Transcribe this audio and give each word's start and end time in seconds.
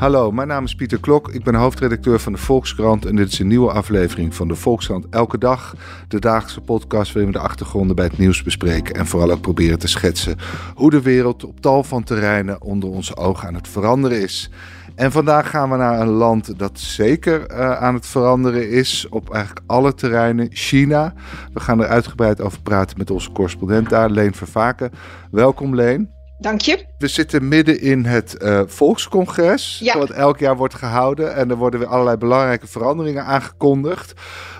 Hallo, 0.00 0.30
mijn 0.30 0.48
naam 0.48 0.64
is 0.64 0.74
Pieter 0.74 1.00
Klok. 1.00 1.28
Ik 1.28 1.44
ben 1.44 1.54
hoofdredacteur 1.54 2.20
van 2.20 2.32
de 2.32 2.38
Volkskrant 2.38 3.06
en 3.06 3.16
dit 3.16 3.32
is 3.32 3.38
een 3.38 3.46
nieuwe 3.46 3.72
aflevering 3.72 4.34
van 4.34 4.48
de 4.48 4.54
Volkskrant 4.54 5.06
Elke 5.10 5.38
Dag. 5.38 5.74
De 6.08 6.18
dagelijkse 6.20 6.60
podcast 6.60 7.12
waarin 7.12 7.32
we 7.32 7.38
de 7.38 7.44
achtergronden 7.44 7.96
bij 7.96 8.04
het 8.04 8.18
nieuws 8.18 8.42
bespreken 8.42 8.94
en 8.94 9.06
vooral 9.06 9.30
ook 9.30 9.40
proberen 9.40 9.78
te 9.78 9.88
schetsen 9.88 10.36
hoe 10.74 10.90
de 10.90 11.02
wereld 11.02 11.44
op 11.44 11.60
tal 11.60 11.84
van 11.84 12.02
terreinen 12.02 12.62
onder 12.62 12.88
onze 12.88 13.16
ogen 13.16 13.48
aan 13.48 13.54
het 13.54 13.68
veranderen 13.68 14.22
is. 14.22 14.50
En 14.94 15.12
vandaag 15.12 15.50
gaan 15.50 15.70
we 15.70 15.76
naar 15.76 16.00
een 16.00 16.08
land 16.08 16.58
dat 16.58 16.78
zeker 16.78 17.50
uh, 17.50 17.72
aan 17.72 17.94
het 17.94 18.06
veranderen 18.06 18.70
is 18.70 19.06
op 19.10 19.34
eigenlijk 19.34 19.66
alle 19.66 19.94
terreinen, 19.94 20.48
China. 20.50 21.14
We 21.52 21.60
gaan 21.60 21.80
er 21.80 21.88
uitgebreid 21.88 22.40
over 22.40 22.62
praten 22.62 22.98
met 22.98 23.10
onze 23.10 23.32
correspondent 23.32 23.88
daar, 23.88 24.10
Leen 24.10 24.34
Vervaken. 24.34 24.90
Welkom 25.30 25.74
Leen. 25.74 26.19
Dank 26.40 26.60
je. 26.60 26.84
We 26.98 27.08
zitten 27.08 27.48
midden 27.48 27.80
in 27.80 28.04
het 28.04 28.36
uh, 28.38 28.62
Volkscongres, 28.66 29.78
ja. 29.82 29.98
wat 29.98 30.10
elk 30.10 30.38
jaar 30.38 30.56
wordt 30.56 30.74
gehouden. 30.74 31.34
En 31.34 31.50
er 31.50 31.56
worden 31.56 31.80
weer 31.80 31.88
allerlei 31.88 32.16
belangrijke 32.16 32.66
veranderingen 32.66 33.24
aangekondigd. 33.24 34.12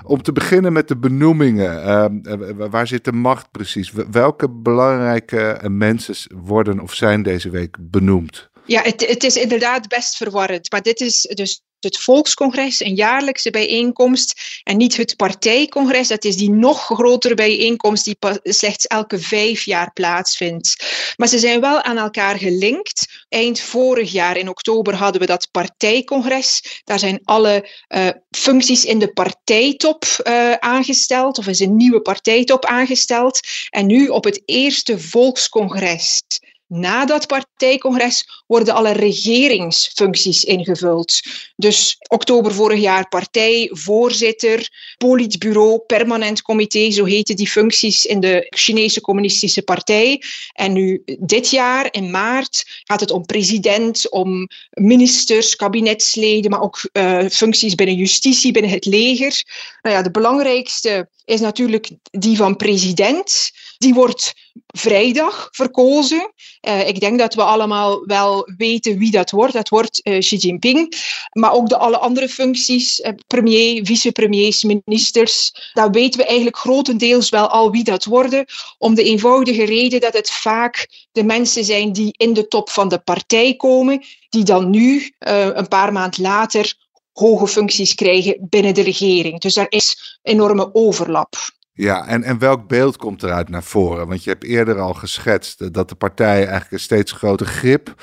Om 0.05 0.23
te 0.23 0.33
beginnen 0.33 0.73
met 0.73 0.88
de 0.88 0.97
benoemingen. 0.97 1.87
Uh, 2.27 2.69
waar 2.71 2.87
zit 2.87 3.05
de 3.05 3.12
macht 3.12 3.51
precies? 3.51 3.93
Welke 4.11 4.51
belangrijke 4.51 5.61
mensen 5.69 6.15
worden 6.43 6.80
of 6.80 6.95
zijn 6.95 7.23
deze 7.23 7.51
week 7.51 7.77
benoemd? 7.80 8.51
Ja, 8.65 8.83
het, 8.83 9.07
het 9.09 9.24
is 9.24 9.37
inderdaad 9.37 9.88
best 9.88 10.16
verwarrend. 10.16 10.71
Maar 10.71 10.83
dit 10.83 11.01
is 11.01 11.21
dus 11.21 11.62
het 11.80 11.98
volkscongres, 11.98 12.80
een 12.80 12.95
jaarlijkse 12.95 13.51
bijeenkomst, 13.51 14.61
en 14.62 14.77
niet 14.77 14.97
het 14.97 15.16
partijcongres. 15.16 16.09
Dat 16.09 16.25
is 16.25 16.37
die 16.37 16.51
nog 16.51 16.84
grotere 16.84 17.34
bijeenkomst 17.34 18.05
die 18.05 18.16
slechts 18.43 18.87
elke 18.87 19.19
vijf 19.19 19.65
jaar 19.65 19.93
plaatsvindt. 19.93 20.85
Maar 21.16 21.29
ze 21.29 21.38
zijn 21.38 21.61
wel 21.61 21.83
aan 21.83 21.98
elkaar 21.98 22.38
gelinkt. 22.38 23.24
Eind 23.29 23.61
vorig 23.61 24.12
jaar 24.12 24.37
in 24.37 24.48
oktober 24.48 24.95
hadden 24.95 25.21
we 25.21 25.27
dat 25.27 25.48
partijcongres. 25.51 26.80
Daar 26.85 26.99
zijn 26.99 27.21
alle 27.24 27.68
uh, 27.88 28.09
functies 28.30 28.85
in 28.85 28.99
de 28.99 29.12
partijtop 29.12 30.05
uh, 30.24 30.52
aangesteld, 30.52 31.38
of 31.38 31.46
is 31.46 31.60
een 31.60 31.77
nieuwe 31.77 32.01
partijtop 32.01 32.65
aangesteld. 32.65 33.40
En 33.71 33.87
nu 33.87 34.09
op 34.09 34.24
het 34.24 34.43
eerste 34.45 34.99
volkscongres 34.99 36.23
na 36.71 37.04
dat 37.04 37.26
partijcongres 37.26 38.43
worden 38.46 38.74
alle 38.74 38.93
regeringsfuncties 38.93 40.45
ingevuld. 40.45 41.21
Dus 41.57 41.96
oktober 42.09 42.54
vorig 42.54 42.80
jaar 42.80 43.09
partijvoorzitter, 43.09 44.68
politbureau, 44.99 45.79
permanent 45.87 46.43
comité, 46.43 46.90
zo 46.90 47.04
heten 47.04 47.37
die 47.37 47.49
functies 47.49 48.04
in 48.04 48.21
de 48.21 48.46
Chinese 48.49 49.01
Communistische 49.01 49.62
Partij. 49.62 50.23
En 50.52 50.73
nu 50.73 51.02
dit 51.18 51.51
jaar, 51.51 51.88
in 51.90 52.10
maart, 52.10 52.82
gaat 52.84 53.01
het 53.01 53.10
om 53.10 53.27
president, 53.27 54.10
om 54.10 54.49
ministers, 54.71 55.57
kabinetsleden, 55.57 56.51
maar 56.51 56.62
ook 56.62 56.88
uh, 56.93 57.24
functies 57.29 57.74
binnen 57.74 57.96
justitie, 57.96 58.52
binnen 58.52 58.71
het 58.71 58.84
leger. 58.84 59.45
Nou 59.82 59.96
ja, 59.96 60.02
de 60.02 60.10
belangrijkste 60.10 61.09
is 61.31 61.41
natuurlijk 61.41 61.91
die 62.11 62.37
van 62.37 62.57
president. 62.57 63.51
Die 63.79 63.95
wordt 63.95 64.34
vrijdag 64.67 65.49
verkozen. 65.50 66.33
Uh, 66.69 66.89
ik 66.89 67.00
denk 67.00 67.19
dat 67.19 67.34
we 67.34 67.43
allemaal 67.43 68.06
wel 68.06 68.49
weten 68.56 68.99
wie 68.99 69.11
dat 69.11 69.31
wordt. 69.31 69.53
Dat 69.53 69.69
wordt 69.69 70.01
uh, 70.03 70.19
Xi 70.19 70.37
Jinping. 70.37 70.95
Maar 71.33 71.53
ook 71.53 71.69
de 71.69 71.77
alle 71.77 71.99
andere 71.99 72.28
functies, 72.28 73.01
uh, 73.01 73.09
premier, 73.27 73.84
vicepremiers, 73.87 74.65
ministers, 74.65 75.53
daar 75.73 75.91
weten 75.91 76.21
we 76.21 76.27
eigenlijk 76.27 76.56
grotendeels 76.56 77.28
wel 77.28 77.49
al 77.49 77.71
wie 77.71 77.84
dat 77.84 78.05
worden. 78.05 78.45
Om 78.78 78.95
de 78.95 79.03
eenvoudige 79.03 79.65
reden 79.65 80.01
dat 80.01 80.12
het 80.12 80.31
vaak 80.31 81.06
de 81.12 81.25
mensen 81.25 81.65
zijn 81.65 81.93
die 81.93 82.15
in 82.17 82.33
de 82.33 82.49
top 82.49 82.71
van 82.71 82.89
de 82.89 82.99
partij 82.99 83.55
komen, 83.55 84.05
die 84.28 84.45
dan 84.45 84.71
nu, 84.71 85.15
een 85.19 85.69
paar 85.69 85.93
maanden 85.93 86.23
later, 86.23 86.75
hoge 87.12 87.47
functies 87.47 87.94
krijgen 87.94 88.47
binnen 88.49 88.75
de 88.75 88.83
regering. 88.83 89.41
Dus 89.41 89.55
daar 89.55 89.66
is 89.69 90.19
enorme 90.23 90.75
overlap. 90.75 91.34
Ja, 91.73 92.07
en, 92.07 92.23
en 92.23 92.39
welk 92.39 92.69
beeld 92.69 92.97
komt 92.97 93.23
eruit 93.23 93.49
naar 93.49 93.62
voren? 93.62 94.09
Want 94.09 94.25
je 94.25 94.31
hebt 94.31 94.45
eerder 94.45 94.81
al 94.81 94.95
geschetst 94.95 95.75
dat 95.75 95.89
de 95.89 95.95
partij 95.95 96.37
eigenlijk 96.37 96.71
een 96.71 96.81
steeds 96.81 97.12
groter 97.12 97.47
grip 97.47 97.95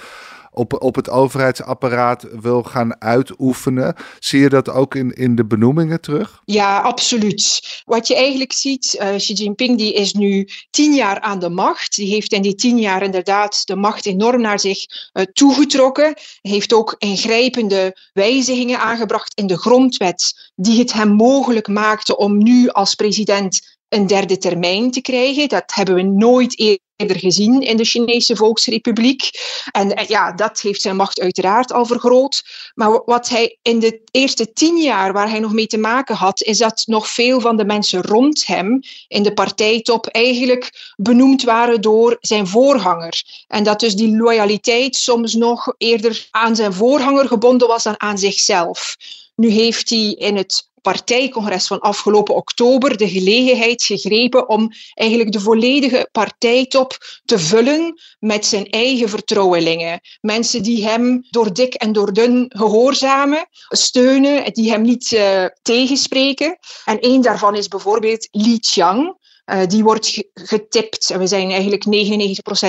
op, 0.58 0.82
op 0.84 0.96
het 0.96 1.10
overheidsapparaat 1.10 2.26
wil 2.42 2.64
gaan 2.64 3.02
uitoefenen. 3.02 3.96
Zie 4.20 4.40
je 4.40 4.50
dat 4.50 4.70
ook 4.70 4.96
in, 4.96 5.12
in 5.12 5.36
de 5.36 5.46
benoemingen 5.46 6.02
terug? 6.02 6.42
Ja, 6.46 6.80
absoluut. 6.80 7.62
Wat 7.86 8.08
je 8.08 8.16
eigenlijk 8.16 8.54
ziet, 8.54 8.98
uh, 9.02 9.16
Xi 9.16 9.34
Jinping 9.34 9.78
die 9.78 9.94
is 9.94 10.14
nu 10.14 10.48
tien 10.70 10.94
jaar 10.94 11.20
aan 11.20 11.40
de 11.40 11.50
macht. 11.50 11.96
Die 11.96 12.14
heeft 12.14 12.32
in 12.32 12.42
die 12.42 12.56
tien 12.56 12.80
jaar 12.80 13.04
inderdaad 13.04 13.68
de 13.68 13.76
macht 13.76 14.06
enorm 14.06 14.42
naar 14.42 14.60
zich 14.60 14.86
uh, 15.14 15.24
toegetrokken. 15.24 16.14
Heeft 16.42 16.74
ook 16.74 16.96
ingrijpende 16.98 17.98
wijzigingen 18.14 18.80
aangebracht 18.80 19.32
in 19.36 19.48
de 19.48 19.58
grondwet 19.58 20.52
die 20.56 20.80
het 20.80 20.94
hem 20.94 21.10
mogelijk 21.10 21.68
maakte 21.68 22.18
om 22.18 22.38
nu 22.38 22.70
als 22.70 22.96
president 22.96 23.78
een 23.90 24.08
derde 24.08 24.38
termijn 24.38 24.92
te 24.92 25.02
krijgen. 25.02 25.50
Dat 25.50 25.74
hebben 25.74 25.96
we 25.96 26.02
nooit 26.02 26.60
eerder 26.60 26.86
gezien 26.98 27.62
in 27.62 27.78
de 27.78 27.86
Chinese 27.86 28.36
Volksrepubliek. 28.36 29.30
En 29.72 29.96
eh, 29.96 30.08
ja, 30.08 30.32
dat 30.32 30.62
heeft 30.62 30.82
zijn 30.82 30.96
macht 30.96 31.20
uiteraard 31.20 31.74
al 31.74 31.86
vergroot. 31.86 32.44
Maar 32.74 33.02
wat 33.06 33.30
hij 33.30 33.58
in 33.62 33.80
de 33.80 34.02
eerste 34.12 34.54
tien 34.54 34.78
jaar 34.78 35.14
waar 35.14 35.30
hij 35.30 35.40
nog 35.40 35.54
mee 35.54 35.68
te 35.68 35.78
maken 35.78 36.16
had, 36.16 36.42
is 36.42 36.58
dat 36.58 36.84
nog 36.86 37.08
veel 37.08 37.40
van 37.40 37.58
de 37.58 37.66
mensen 37.66 38.02
rond 38.02 38.46
hem 38.46 38.80
in 39.08 39.24
de 39.24 39.34
partijtop 39.34 40.08
eigenlijk 40.08 40.94
benoemd 40.96 41.44
waren 41.44 41.82
door 41.82 42.18
zijn 42.20 42.48
voorganger. 42.48 43.24
En 43.48 43.64
dat 43.64 43.80
dus 43.80 43.96
die 43.96 44.18
loyaliteit 44.18 44.96
soms 44.96 45.34
nog 45.34 45.74
eerder 45.78 46.28
aan 46.32 46.56
zijn 46.56 46.74
voorganger 46.74 47.28
gebonden 47.28 47.68
was 47.68 47.84
dan 47.84 48.00
aan 48.02 48.18
zichzelf. 48.18 48.96
Nu 49.36 49.50
heeft 49.50 49.90
hij 49.90 50.12
in 50.12 50.36
het 50.36 50.67
partijcongres 50.82 51.68
van 51.68 51.80
afgelopen 51.80 52.36
oktober 52.36 52.98
de 52.98 53.10
gelegenheid 53.10 53.84
gegrepen 53.84 54.50
om 54.50 54.72
eigenlijk 54.94 55.32
de 55.32 55.40
volledige 55.40 56.10
partijtop 56.12 56.98
te 57.26 57.40
vullen 57.40 58.02
met 58.20 58.46
zijn 58.46 58.70
eigen 58.70 59.10
vertrouwelingen. 59.10 60.00
Mensen 60.22 60.64
die 60.64 60.88
hem 60.88 61.28
door 61.30 61.54
dik 61.54 61.74
en 61.74 61.92
door 61.92 62.14
dun 62.14 62.46
gehoorzamen, 62.50 63.48
steunen, 63.68 64.54
die 64.54 64.72
hem 64.72 64.82
niet 64.82 65.12
uh, 65.12 65.46
tegenspreken. 65.62 66.58
En 66.86 67.00
één 67.00 67.22
daarvan 67.22 67.56
is 67.56 67.68
bijvoorbeeld 67.68 68.28
Li 68.32 68.60
Qiang. 68.60 69.17
Uh, 69.52 69.66
die 69.66 69.84
wordt 69.84 70.24
getipt. 70.34 71.10
En 71.10 71.20
we 71.20 71.28
zijn 71.28 71.52
eigenlijk 71.52 71.86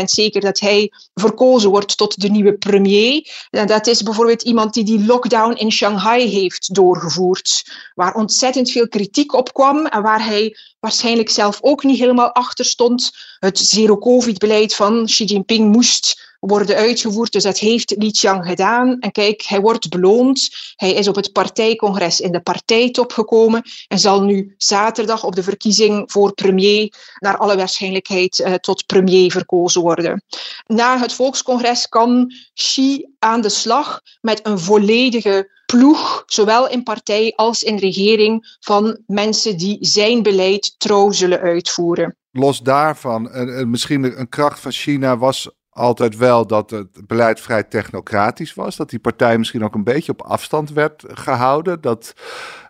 99% 0.00 0.04
zeker 0.04 0.40
dat 0.40 0.60
hij 0.60 0.92
verkozen 1.14 1.70
wordt 1.70 1.96
tot 1.96 2.20
de 2.20 2.28
nieuwe 2.28 2.52
premier. 2.52 3.30
En 3.50 3.66
dat 3.66 3.86
is 3.86 4.02
bijvoorbeeld 4.02 4.42
iemand 4.42 4.74
die 4.74 4.84
die 4.84 5.04
lockdown 5.04 5.52
in 5.52 5.72
Shanghai 5.72 6.28
heeft 6.28 6.74
doorgevoerd. 6.74 7.64
Waar 7.94 8.14
ontzettend 8.14 8.70
veel 8.70 8.88
kritiek 8.88 9.32
op 9.32 9.52
kwam 9.52 9.86
en 9.86 10.02
waar 10.02 10.24
hij 10.24 10.56
waarschijnlijk 10.88 11.30
zelf 11.30 11.58
ook 11.60 11.82
niet 11.82 11.98
helemaal 11.98 12.32
achter 12.32 12.64
stond. 12.64 13.12
Het 13.38 13.58
zero-covid-beleid 13.58 14.74
van 14.74 15.04
Xi 15.04 15.24
Jinping 15.24 15.72
moest 15.72 16.26
worden 16.40 16.76
uitgevoerd. 16.76 17.32
Dus 17.32 17.42
dat 17.42 17.58
heeft 17.58 17.94
Li 17.96 18.10
Qiang 18.10 18.46
gedaan. 18.46 18.98
En 19.00 19.12
kijk, 19.12 19.42
hij 19.42 19.60
wordt 19.60 19.88
beloond. 19.88 20.48
Hij 20.76 20.92
is 20.92 21.08
op 21.08 21.14
het 21.14 21.32
partijcongres 21.32 22.20
in 22.20 22.32
de 22.32 22.40
partijtop 22.40 23.12
gekomen 23.12 23.62
en 23.88 23.98
zal 23.98 24.22
nu 24.22 24.54
zaterdag 24.58 25.24
op 25.24 25.34
de 25.34 25.42
verkiezing 25.42 26.12
voor 26.12 26.34
premier 26.34 26.92
naar 27.18 27.36
alle 27.36 27.56
waarschijnlijkheid 27.56 28.38
uh, 28.38 28.54
tot 28.54 28.86
premier 28.86 29.30
verkozen 29.30 29.82
worden. 29.82 30.22
Na 30.66 30.98
het 30.98 31.12
volkscongres 31.12 31.88
kan 31.88 32.32
Xi 32.54 33.04
aan 33.18 33.40
de 33.40 33.48
slag 33.48 34.00
met 34.20 34.46
een 34.46 34.58
volledige 34.58 35.57
ploeg, 35.72 36.22
zowel 36.26 36.68
in 36.68 36.82
partij 36.82 37.32
als 37.36 37.62
in 37.62 37.76
regering, 37.76 38.56
van 38.60 39.02
mensen 39.06 39.56
die 39.56 39.76
zijn 39.80 40.22
beleid 40.22 40.74
trouw 40.78 41.10
zullen 41.10 41.40
uitvoeren. 41.40 42.16
Los 42.30 42.60
daarvan, 42.60 43.30
misschien 43.70 44.18
een 44.20 44.28
kracht 44.28 44.60
van 44.60 44.72
China 44.72 45.18
was 45.18 45.50
altijd 45.78 46.16
wel 46.16 46.46
dat 46.46 46.70
het 46.70 47.06
beleid 47.06 47.40
vrij 47.40 47.62
technocratisch 47.62 48.54
was. 48.54 48.76
Dat 48.76 48.90
die 48.90 48.98
partij 48.98 49.38
misschien 49.38 49.64
ook 49.64 49.74
een 49.74 49.84
beetje 49.84 50.12
op 50.12 50.22
afstand 50.22 50.70
werd 50.70 51.04
gehouden. 51.06 51.80
Dat 51.80 52.12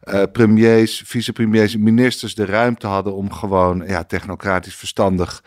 uh, 0.05 0.23
premiers, 0.33 1.03
vicepremiers, 1.07 1.77
ministers 1.77 2.35
de 2.35 2.45
ruimte 2.45 2.87
hadden 2.87 3.15
om 3.15 3.33
gewoon 3.33 3.85
ja, 3.87 4.05
technocratisch 4.05 4.75
verstandig 4.75 5.43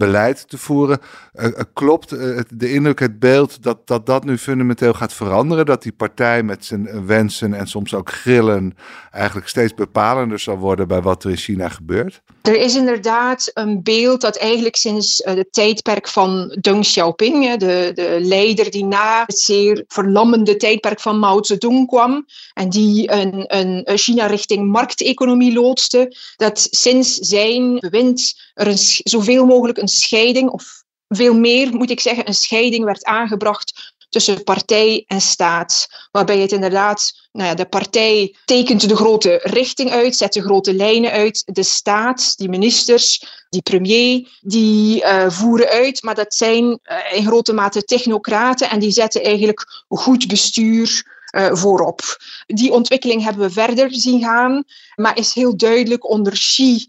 beleid 0.00 0.48
te 0.48 0.58
voeren. 0.58 0.98
Uh, 1.34 1.46
klopt 1.72 2.12
uh, 2.12 2.40
de 2.48 2.72
indruk, 2.72 2.98
het 2.98 3.18
beeld 3.18 3.62
dat, 3.62 3.86
dat 3.86 4.06
dat 4.06 4.24
nu 4.24 4.38
fundamenteel 4.38 4.92
gaat 4.92 5.12
veranderen? 5.12 5.66
Dat 5.66 5.82
die 5.82 5.92
partij 5.92 6.42
met 6.42 6.64
zijn 6.64 7.06
wensen 7.06 7.54
en 7.54 7.66
soms 7.66 7.94
ook 7.94 8.10
grillen 8.10 8.76
eigenlijk 9.10 9.48
steeds 9.48 9.74
bepalender 9.74 10.38
zal 10.38 10.56
worden 10.56 10.88
bij 10.88 11.02
wat 11.02 11.24
er 11.24 11.30
in 11.30 11.36
China 11.36 11.68
gebeurt? 11.68 12.22
Er 12.42 12.56
is 12.56 12.76
inderdaad 12.76 13.50
een 13.54 13.82
beeld 13.82 14.20
dat 14.20 14.36
eigenlijk 14.36 14.76
sinds 14.76 15.22
het 15.24 15.52
tijdperk 15.52 16.08
van 16.08 16.58
Deng 16.60 16.80
Xiaoping, 16.80 17.56
de, 17.56 17.90
de 17.94 18.18
leider 18.20 18.70
die 18.70 18.84
na 18.84 19.24
het 19.26 19.38
zeer 19.38 19.84
verlammende 19.88 20.56
tijdperk 20.56 21.00
van 21.00 21.18
Mao 21.18 21.42
Zedong 21.42 21.86
kwam 21.86 22.26
en 22.54 22.68
die 22.68 23.12
een, 23.12 23.44
een 23.58 23.98
China 23.98 24.26
richting 24.26 24.68
markteconomie 24.68 25.52
loodste, 25.52 26.16
dat 26.36 26.68
sinds 26.70 27.14
zijn 27.14 27.78
bewind 27.78 28.49
er 28.60 28.66
een, 28.66 28.78
zoveel 29.02 29.46
mogelijk 29.46 29.78
een 29.78 29.88
scheiding, 29.88 30.50
of 30.50 30.82
veel 31.08 31.34
meer 31.34 31.74
moet 31.74 31.90
ik 31.90 32.00
zeggen, 32.00 32.28
een 32.28 32.34
scheiding 32.34 32.84
werd 32.84 33.04
aangebracht 33.04 33.94
tussen 34.08 34.44
partij 34.44 35.04
en 35.06 35.20
staat. 35.20 35.88
Waarbij 36.10 36.38
het 36.38 36.52
inderdaad, 36.52 37.12
nou 37.32 37.48
ja, 37.48 37.54
de 37.54 37.64
partij 37.64 38.36
tekent 38.44 38.88
de 38.88 38.96
grote 38.96 39.40
richting 39.42 39.90
uit, 39.90 40.16
zet 40.16 40.32
de 40.32 40.42
grote 40.42 40.74
lijnen 40.74 41.10
uit. 41.10 41.42
De 41.46 41.62
staat, 41.62 42.36
die 42.36 42.48
ministers, 42.48 43.24
die 43.48 43.62
premier, 43.62 44.28
die 44.40 45.02
uh, 45.02 45.30
voeren 45.30 45.68
uit. 45.68 46.02
Maar 46.02 46.14
dat 46.14 46.34
zijn 46.34 46.64
uh, 46.64 46.78
in 47.12 47.26
grote 47.26 47.52
mate 47.52 47.82
technocraten 47.82 48.70
en 48.70 48.78
die 48.80 48.90
zetten 48.90 49.22
eigenlijk 49.22 49.84
goed 49.88 50.26
bestuur 50.28 51.18
voorop. 51.52 52.00
Die 52.46 52.72
ontwikkeling 52.72 53.22
hebben 53.22 53.42
we 53.42 53.50
verder 53.50 53.94
zien 53.94 54.22
gaan, 54.22 54.64
maar 54.94 55.18
is 55.18 55.34
heel 55.34 55.56
duidelijk 55.56 56.10
onder 56.10 56.32
Xi 56.32 56.86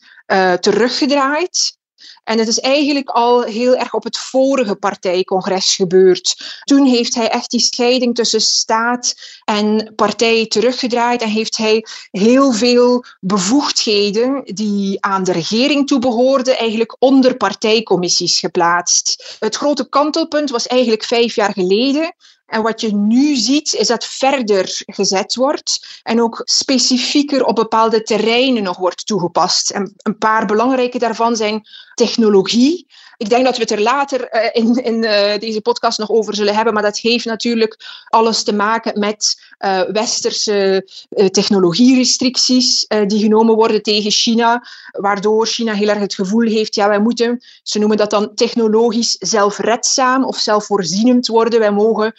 teruggedraaid. 0.60 1.80
En 2.24 2.40
het 2.40 2.48
is 2.48 2.60
eigenlijk 2.60 3.10
al 3.10 3.42
heel 3.42 3.76
erg 3.76 3.94
op 3.94 4.04
het 4.04 4.18
vorige 4.18 4.76
partijcongres 4.76 5.76
gebeurd. 5.76 6.60
Toen 6.64 6.86
heeft 6.86 7.16
hij 7.16 7.30
echt 7.30 7.52
die 7.52 7.60
scheiding 7.60 8.16
tussen 8.16 8.42
staat 8.42 9.14
en 9.44 9.94
partij 9.96 10.48
teruggedraaid 10.48 11.22
en 11.22 11.30
heeft 11.30 11.58
hij 11.58 11.86
heel 12.12 12.52
veel 12.52 13.06
bevoegdheden 13.20 14.42
die 14.46 15.06
aan 15.06 15.24
de 15.24 15.32
regering 15.32 15.88
toebehoorden, 15.88 16.58
eigenlijk 16.58 16.96
onder 17.00 17.38
partijcommissies 17.38 18.40
geplaatst. 18.40 19.38
Het 19.40 19.56
grote 19.56 19.90
kantelpunt 19.90 20.50
was 20.50 20.68
eigenlijk 20.68 21.04
vijf 21.04 21.36
jaar 21.36 21.54
geleden. 21.54 22.16
En 22.52 22.62
wat 22.62 22.82
je 22.82 22.96
nu 22.96 23.36
ziet, 23.36 23.74
is 23.74 23.88
dat 23.88 24.06
verder 24.06 24.82
gezet 24.86 25.36
wordt 25.36 26.00
en 26.04 26.22
ook 26.22 26.42
specifieker 26.44 27.46
op 27.46 27.56
bepaalde 27.56 28.02
terreinen 28.02 28.64
nog 28.64 28.78
wordt 28.78 29.06
toegepast. 29.06 29.70
En 29.70 29.94
een 29.98 30.18
paar 30.18 30.46
belangrijke 30.46 31.00
daarvan 31.00 31.36
zijn 31.36 31.64
technologie. 31.94 32.88
Ik 33.18 33.30
denk 33.30 33.46
dat 33.46 33.56
we 33.56 33.62
het 33.62 33.72
er 33.72 33.82
later 33.82 34.30
uh, 34.34 34.50
in, 34.52 34.84
in 34.84 35.04
uh, 35.04 35.38
deze 35.38 35.62
podcast 35.62 35.98
nog 35.98 36.10
over 36.10 36.36
zullen 36.36 36.56
hebben, 36.56 36.74
maar 36.74 36.84
dat 36.84 36.98
heeft 36.98 37.26
natuurlijk 37.26 37.78
alles 38.10 38.44
te 38.44 38.54
maken 38.54 39.00
met 39.00 39.42
uh, 39.60 39.82
westerse 39.82 40.88
technologierestricties 41.32 42.88
die 43.08 43.20
genomen 43.20 43.56
worden 43.56 43.82
tegen 43.82 44.12
China, 44.12 44.64
waardoor 44.92 45.48
China 45.48 45.74
heel 45.74 45.88
erg 45.88 46.00
het 46.00 46.14
gevoel 46.14 46.48
heeft, 46.48 46.76
ja, 46.76 46.88
wij 46.88 47.00
moeten, 47.00 47.44
ze 47.64 47.80
noemen 47.80 47.98
dat 47.98 48.10
dan 48.10 48.36
technologisch 48.36 49.16
zelfredzaam 49.20 50.24
of 50.24 50.38
zelfvoorzienend 50.38 51.28
worden. 51.28 51.60
Wij 51.60 51.72
mogen 51.72 52.14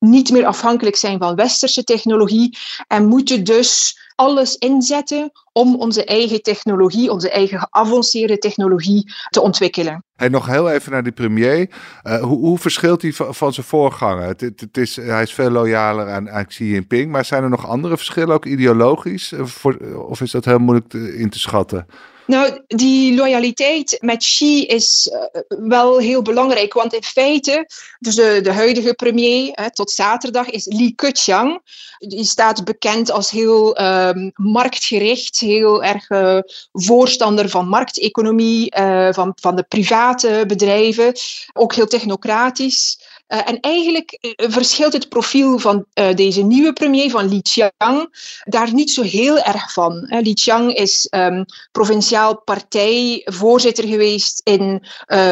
niet 0.00 0.30
meer 0.30 0.46
afhankelijk 0.46 0.96
zijn 0.96 1.18
van 1.18 1.34
westerse 1.34 1.84
technologie 1.84 2.58
en 2.86 3.06
moeten 3.06 3.44
dus 3.44 3.98
alles 4.14 4.56
inzetten 4.56 5.30
om 5.52 5.76
onze 5.76 6.04
eigen 6.04 6.42
technologie, 6.42 7.10
onze 7.10 7.30
eigen 7.30 7.58
geavanceerde 7.58 8.38
technologie 8.38 9.12
te 9.28 9.40
ontwikkelen. 9.40 10.04
En 10.16 10.30
nog 10.30 10.46
heel 10.46 10.70
even 10.70 10.92
naar 10.92 11.02
die 11.02 11.12
premier. 11.12 11.70
Uh, 12.02 12.22
hoe, 12.22 12.38
hoe, 12.38 12.58
verschilt 12.58 13.02
hij 13.02 13.12
van, 13.12 13.52
zijn 13.52 13.66
voorganger? 13.66 14.26
Het, 14.26 14.40
het, 14.40 14.76
is, 14.76 14.96
hij 14.96 15.22
is 15.22 15.34
veel 15.34 15.50
loyaler 15.50 16.08
aan, 16.08 16.30
aan 16.30 16.46
Xi 16.46 16.64
Jinping, 16.64 17.10
maar 17.10 17.24
zijn 17.24 17.42
er 17.42 17.48
nog 17.48 17.66
andere 17.66 17.96
verschillen, 17.96 18.34
ook 18.34 18.46
ideologisch? 18.46 19.32
Uh, 19.32 19.44
voor, 19.44 19.76
of 20.08 20.20
is 20.20 20.30
dat 20.30 20.44
heel 20.44 20.58
moeilijk 20.58 20.94
in 20.94 21.30
te 21.30 21.38
schatten? 21.38 21.86
Nou, 22.30 22.60
die 22.66 23.14
loyaliteit 23.14 23.96
met 24.00 24.18
Xi 24.18 24.66
is 24.66 25.10
uh, 25.12 25.42
wel 25.48 25.98
heel 25.98 26.22
belangrijk, 26.22 26.72
want 26.72 26.94
in 26.94 27.02
feite, 27.02 27.68
dus 27.98 28.14
de, 28.14 28.40
de 28.42 28.52
huidige 28.52 28.94
premier 28.94 29.50
hè, 29.52 29.70
tot 29.70 29.90
zaterdag 29.90 30.50
is 30.50 30.66
Li 30.66 30.94
Keqiang. 30.94 31.60
Die 31.98 32.24
staat 32.24 32.64
bekend 32.64 33.10
als 33.10 33.30
heel 33.30 33.80
um, 33.80 34.30
marktgericht, 34.34 35.38
heel 35.38 35.82
erg 35.84 36.10
uh, 36.10 36.38
voorstander 36.72 37.48
van 37.48 37.68
markteconomie, 37.68 38.76
uh, 38.78 39.12
van, 39.12 39.32
van 39.40 39.56
de 39.56 39.62
private 39.62 40.44
bedrijven, 40.46 41.12
ook 41.52 41.74
heel 41.74 41.86
technocratisch. 41.86 42.98
Uh, 43.32 43.48
en 43.48 43.60
eigenlijk 43.60 44.18
uh, 44.20 44.50
verschilt 44.50 44.92
het 44.92 45.08
profiel 45.08 45.58
van 45.58 45.84
uh, 45.94 46.14
deze 46.14 46.42
nieuwe 46.42 46.72
premier, 46.72 47.10
van 47.10 47.28
Li 47.28 47.42
Qiang, 47.42 48.16
daar 48.44 48.72
niet 48.72 48.90
zo 48.90 49.02
heel 49.02 49.38
erg 49.38 49.72
van. 49.72 50.06
Li 50.22 50.34
Qiang 50.34 50.74
is 50.74 51.06
um, 51.10 51.44
provinciaal 51.72 52.40
partijvoorzitter 52.40 53.84
geweest 53.84 54.40
in 54.44 54.86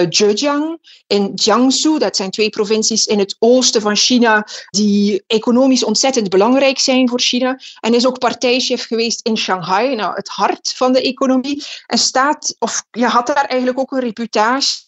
Zhejiang, 0.09 0.79
in 1.07 1.33
Jiangsu. 1.35 1.99
Dat 1.99 2.17
zijn 2.17 2.31
twee 2.31 2.51
provincies 2.51 3.07
in 3.07 3.19
het 3.19 3.37
oosten 3.39 3.81
van 3.81 3.97
China 3.97 4.47
die 4.71 5.25
economisch 5.27 5.85
ontzettend 5.85 6.29
belangrijk 6.29 6.79
zijn 6.79 7.09
voor 7.09 7.21
China. 7.21 7.61
En 7.81 7.95
is 7.95 8.07
ook 8.07 8.19
partijchef 8.19 8.87
geweest 8.87 9.27
in 9.27 9.37
Shanghai, 9.37 9.95
nou, 9.95 10.15
het 10.15 10.29
hart 10.29 10.73
van 10.77 10.93
de 10.93 11.03
economie. 11.03 11.65
En 11.87 11.99
staat, 11.99 12.57
of 12.59 12.85
je 12.91 13.07
had 13.07 13.27
daar 13.27 13.45
eigenlijk 13.45 13.79
ook 13.79 13.93
een 13.93 14.01
reputatie 14.01 14.87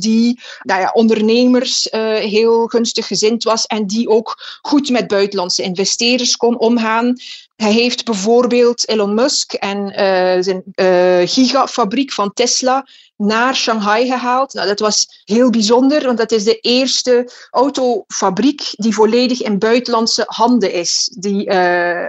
die 0.00 0.40
nou 0.62 0.80
ja, 0.80 0.90
ondernemers 0.94 1.86
uh, 1.86 2.14
heel 2.14 2.66
gunstig 2.66 3.06
gezind 3.06 3.44
was 3.44 3.66
en 3.66 3.86
die 3.86 4.08
ook 4.08 4.58
goed 4.62 4.90
met 4.90 5.08
buitenlandse 5.08 5.62
investeerders 5.62 6.36
kon 6.36 6.58
omgaan. 6.58 7.16
Hij 7.56 7.72
heeft 7.72 8.04
bijvoorbeeld 8.04 8.88
Elon 8.88 9.14
Musk 9.14 9.52
en 9.52 9.78
uh, 9.78 10.42
zijn 10.42 10.62
uh, 10.74 11.28
gigafabriek 11.28 12.12
van 12.12 12.32
Tesla 12.32 12.86
naar 13.16 13.56
Shanghai 13.56 14.06
gehaald. 14.06 14.52
Nou, 14.52 14.66
dat 14.66 14.80
was 14.80 15.22
heel 15.24 15.50
bijzonder, 15.50 16.04
want 16.04 16.18
dat 16.18 16.32
is 16.32 16.44
de 16.44 16.58
eerste 16.60 17.30
autofabriek 17.50 18.62
die 18.76 18.94
volledig 18.94 19.42
in 19.42 19.58
buitenlandse 19.58 20.24
handen 20.26 20.72
is, 20.72 21.10
die 21.18 21.44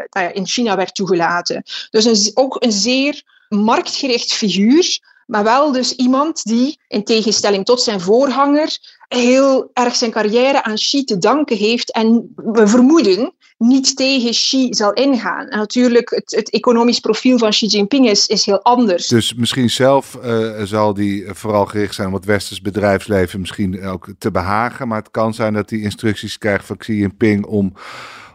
nou 0.09 0.31
in 0.33 0.47
China 0.47 0.75
werd 0.75 0.95
toegelaten. 0.95 1.63
Dus 1.89 2.05
een, 2.05 2.31
ook 2.33 2.63
een 2.63 2.71
zeer 2.71 3.23
marktgericht 3.49 4.33
figuur 4.33 4.99
maar 5.27 5.43
wel 5.43 5.71
dus 5.71 5.95
iemand 5.95 6.43
die, 6.43 6.79
in 6.87 7.03
tegenstelling 7.03 7.65
tot 7.65 7.81
zijn 7.81 8.01
voorganger, 8.01 8.77
heel 9.07 9.69
erg 9.73 9.95
zijn 9.95 10.11
carrière 10.11 10.63
aan 10.63 10.75
Xi 10.75 11.03
te 11.03 11.17
danken 11.17 11.57
heeft. 11.57 11.91
En 11.91 12.33
we 12.35 12.67
vermoeden 12.67 13.33
niet 13.57 13.95
tegen 13.95 14.31
Xi 14.31 14.67
zal 14.73 14.93
ingaan. 14.93 15.47
En 15.47 15.57
natuurlijk, 15.57 16.09
het, 16.09 16.35
het 16.35 16.49
economisch 16.51 16.99
profiel 16.99 17.37
van 17.37 17.49
Xi 17.49 17.65
Jinping 17.65 18.09
is, 18.09 18.27
is 18.27 18.45
heel 18.45 18.61
anders. 18.63 19.07
Dus 19.07 19.33
misschien 19.33 19.69
zelf 19.69 20.17
uh, 20.25 20.63
zal 20.63 20.93
die 20.93 21.25
vooral 21.27 21.65
gericht 21.65 21.95
zijn 21.95 22.07
op 22.07 22.13
het 22.13 22.25
westers 22.25 22.61
bedrijfsleven, 22.61 23.39
misschien 23.39 23.83
ook 23.83 24.07
te 24.17 24.31
behagen. 24.31 24.87
Maar 24.87 24.99
het 24.99 25.11
kan 25.11 25.33
zijn 25.33 25.53
dat 25.53 25.69
hij 25.69 25.79
instructies 25.79 26.37
krijgt 26.37 26.65
van 26.65 26.77
Xi 26.77 26.93
Jinping 26.93 27.45
om 27.45 27.73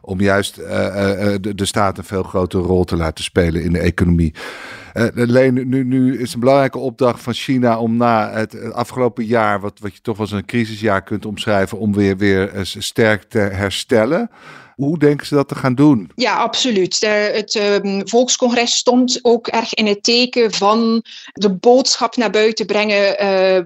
om 0.04 0.20
juist 0.20 0.58
uh, 0.58 0.66
uh, 0.68 1.34
de, 1.40 1.54
de 1.54 1.64
staat 1.64 1.98
een 1.98 2.04
veel 2.04 2.22
grotere 2.22 2.62
rol 2.62 2.84
te 2.84 2.96
laten 2.96 3.24
spelen 3.24 3.62
in 3.62 3.72
de 3.72 3.78
economie. 3.78 4.34
Uh, 4.94 5.06
Leen, 5.12 5.68
nu, 5.68 5.84
nu 5.84 6.20
is 6.20 6.34
een 6.34 6.40
belangrijke 6.40 6.78
opdracht 6.78 7.22
van 7.22 7.32
China 7.32 7.78
om 7.78 7.96
na 7.96 8.30
het, 8.32 8.72
afgelopen 8.72 9.24
jaar, 9.24 9.60
wat, 9.60 9.78
wat 9.80 9.94
je 9.94 10.00
toch 10.00 10.18
als 10.18 10.32
een 10.32 10.44
crisisjaar 10.44 11.02
kunt 11.02 11.26
omschrijven, 11.26 11.78
om 11.78 11.94
weer, 11.94 12.16
weer 12.16 12.50
sterk 12.62 13.22
te 13.22 13.38
herstellen. 13.38 14.30
Hoe 14.74 14.98
denken 14.98 15.26
ze 15.26 15.34
dat 15.34 15.48
te 15.48 15.54
gaan 15.54 15.74
doen? 15.74 16.10
Ja, 16.14 16.36
absoluut. 16.36 17.00
De, 17.00 17.06
het 17.06 17.54
uh, 17.84 18.00
Volkscongres 18.04 18.74
stond 18.74 19.18
ook 19.22 19.46
erg 19.46 19.74
in 19.74 19.86
het 19.86 20.02
teken 20.02 20.52
van 20.52 21.04
de 21.32 21.54
boodschap 21.54 22.16
naar 22.16 22.30
buiten 22.30 22.66
brengen. 22.66 23.16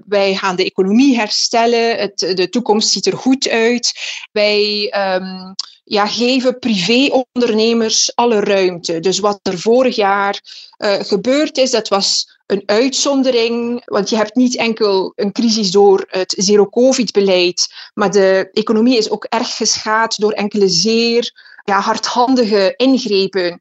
Wij 0.06 0.34
gaan 0.34 0.56
de 0.56 0.64
economie 0.64 1.16
herstellen. 1.16 1.96
Het, 1.96 2.18
de 2.18 2.49
toekomst 2.49 2.88
ziet 2.88 3.06
er 3.06 3.16
goed 3.16 3.49
uit. 3.49 3.92
Wij. 4.32 4.94
Um, 5.20 5.54
ja, 5.88 6.06
geven 6.06 6.58
privéondernemers 6.58 8.14
alle 8.14 8.40
ruimte. 8.40 9.00
Dus 9.00 9.18
wat 9.18 9.40
er 9.42 9.58
vorig 9.58 9.96
jaar 9.96 10.40
uh, 10.78 10.92
gebeurd 10.92 11.58
is, 11.58 11.70
dat 11.70 11.88
was 11.88 12.38
een 12.46 12.62
uitzondering, 12.66 13.82
want 13.84 14.10
je 14.10 14.16
hebt 14.16 14.34
niet 14.34 14.56
enkel 14.56 15.12
een 15.16 15.32
crisis 15.32 15.70
door 15.70 16.04
het 16.08 16.34
zero-covid-beleid, 16.38 17.74
maar 17.94 18.10
de 18.10 18.48
economie 18.52 18.98
is 18.98 19.10
ook 19.10 19.24
erg 19.24 19.56
geschaad 19.56 20.20
door 20.20 20.32
enkele 20.32 20.68
zeer 20.68 21.32
ja, 21.64 21.80
hardhandige 21.80 22.74
ingrepen 22.76 23.60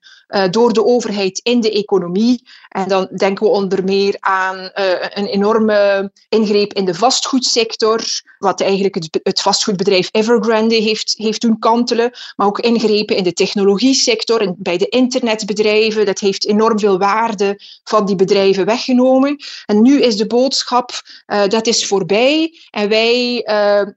door 0.50 0.74
de 0.74 0.86
overheid 0.86 1.40
in 1.44 1.62
de 1.62 1.72
economie. 1.72 2.44
En 2.70 2.88
dan 2.88 3.08
denken 3.16 3.46
we 3.46 3.52
onder 3.52 3.84
meer 3.84 4.16
aan 4.20 4.58
uh, 4.58 4.70
een 5.14 5.26
enorme 5.26 6.12
ingreep 6.30 6.74
in 6.74 6.86
de 6.86 6.94
vastgoedsector, 6.94 8.04
wat 8.38 8.62
eigenlijk 8.62 8.96
het, 9.24 9.42
vastgoedbedrijf 9.42 10.10
Evergrande 10.12 10.76
heeft, 10.76 11.14
heeft 11.18 11.42
doen 11.42 11.60
kantelen, 11.60 12.12
maar 12.36 12.48
ook 12.48 12.60
ingrepen 12.60 13.16
in 13.16 13.24
de 13.24 13.34
technologiesector 13.34 14.42
en 14.42 14.56
bij 14.58 14.78
de 14.78 14.88
internetbedrijven. 14.88 16.06
Dat 16.06 16.20
heeft 16.20 16.46
enorm 16.46 16.80
veel 16.80 16.98
waarde 16.98 17.60
van 17.84 18.06
die 18.06 18.16
bedrijven 18.16 18.66
weggenomen. 18.66 19.38
En 19.66 19.82
nu 19.82 20.02
is 20.02 20.18
de 20.18 20.28
boodschap, 20.28 20.92
uh, 21.28 21.48
dat 21.48 21.68
is 21.68 21.86
voorbij. 21.86 22.60
En 22.72 22.90
wij 22.90 23.44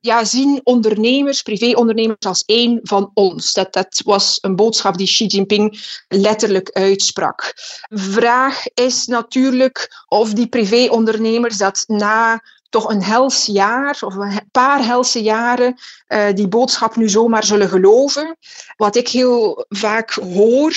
ja, 0.01 0.25
zien 0.25 0.61
ondernemers, 0.63 1.43
privéondernemers, 1.43 2.27
als 2.27 2.43
één 2.47 2.81
van 2.83 3.11
ons. 3.15 3.53
Dat, 3.53 3.73
dat 3.73 4.01
was 4.05 4.39
een 4.41 4.57
boodschap 4.57 4.97
die 4.97 5.07
Xi 5.07 5.27
Jinping 5.27 5.81
letterlijk 6.21 6.71
uitsprak. 6.73 7.53
Vraag 7.89 8.65
is 8.75 9.07
natuurlijk 9.07 10.05
of 10.09 10.33
die 10.33 10.49
privéondernemers 10.49 11.57
dat 11.57 11.85
na 11.87 12.43
toch 12.69 12.89
een 12.89 13.03
hels 13.03 13.47
jaar 13.47 13.99
of 14.01 14.15
een 14.15 14.49
paar 14.51 14.85
helse 14.85 15.23
jaren 15.23 15.75
uh, 16.09 16.27
die 16.35 16.49
boodschap 16.49 16.97
nu 16.97 17.09
zomaar 17.09 17.45
zullen 17.45 17.69
geloven. 17.69 18.37
Wat 18.77 18.97
ik 18.97 19.09
heel 19.09 19.65
vaak 19.69 20.11
hoor, 20.11 20.75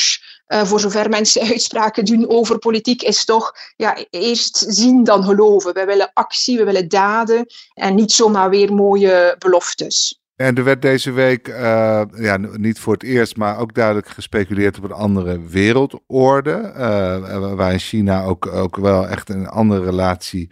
uh, 0.48 0.66
voor 0.66 0.80
zover 0.80 1.10
mensen 1.10 1.42
uitspraken 1.42 2.06
doen 2.06 2.30
over 2.30 2.60
politiek, 2.60 3.02
is 3.02 3.26
toch 3.26 3.52
ja, 3.76 3.98
eerst 4.10 4.66
zien 4.68 5.04
dan 5.04 5.24
geloven. 5.24 5.74
We 5.74 5.86
willen 5.86 6.12
actie, 6.14 6.58
we 6.58 6.64
willen 6.64 6.90
daden 6.90 7.46
en 7.74 7.96
niet 7.96 8.12
zomaar 8.12 8.50
weer 8.50 8.74
mooie 8.74 9.36
beloftes. 9.40 10.21
En 10.42 10.56
er 10.56 10.64
werd 10.64 10.82
deze 10.82 11.12
week, 11.12 11.48
uh, 11.48 12.02
ja, 12.16 12.38
niet 12.38 12.80
voor 12.80 12.94
het 12.94 13.04
eerst, 13.04 13.38
maar 13.38 13.58
ook 13.58 13.74
duidelijk 13.74 14.08
gespeculeerd 14.08 14.78
op 14.78 14.84
een 14.84 14.92
andere 14.92 15.42
wereldorde. 15.48 16.74
Uh, 16.78 17.54
waarin 17.54 17.80
China 17.80 18.24
ook, 18.24 18.48
ook 18.48 18.76
wel 18.76 19.08
echt 19.08 19.30
een 19.30 19.48
andere 19.48 19.84
relatie 19.84 20.50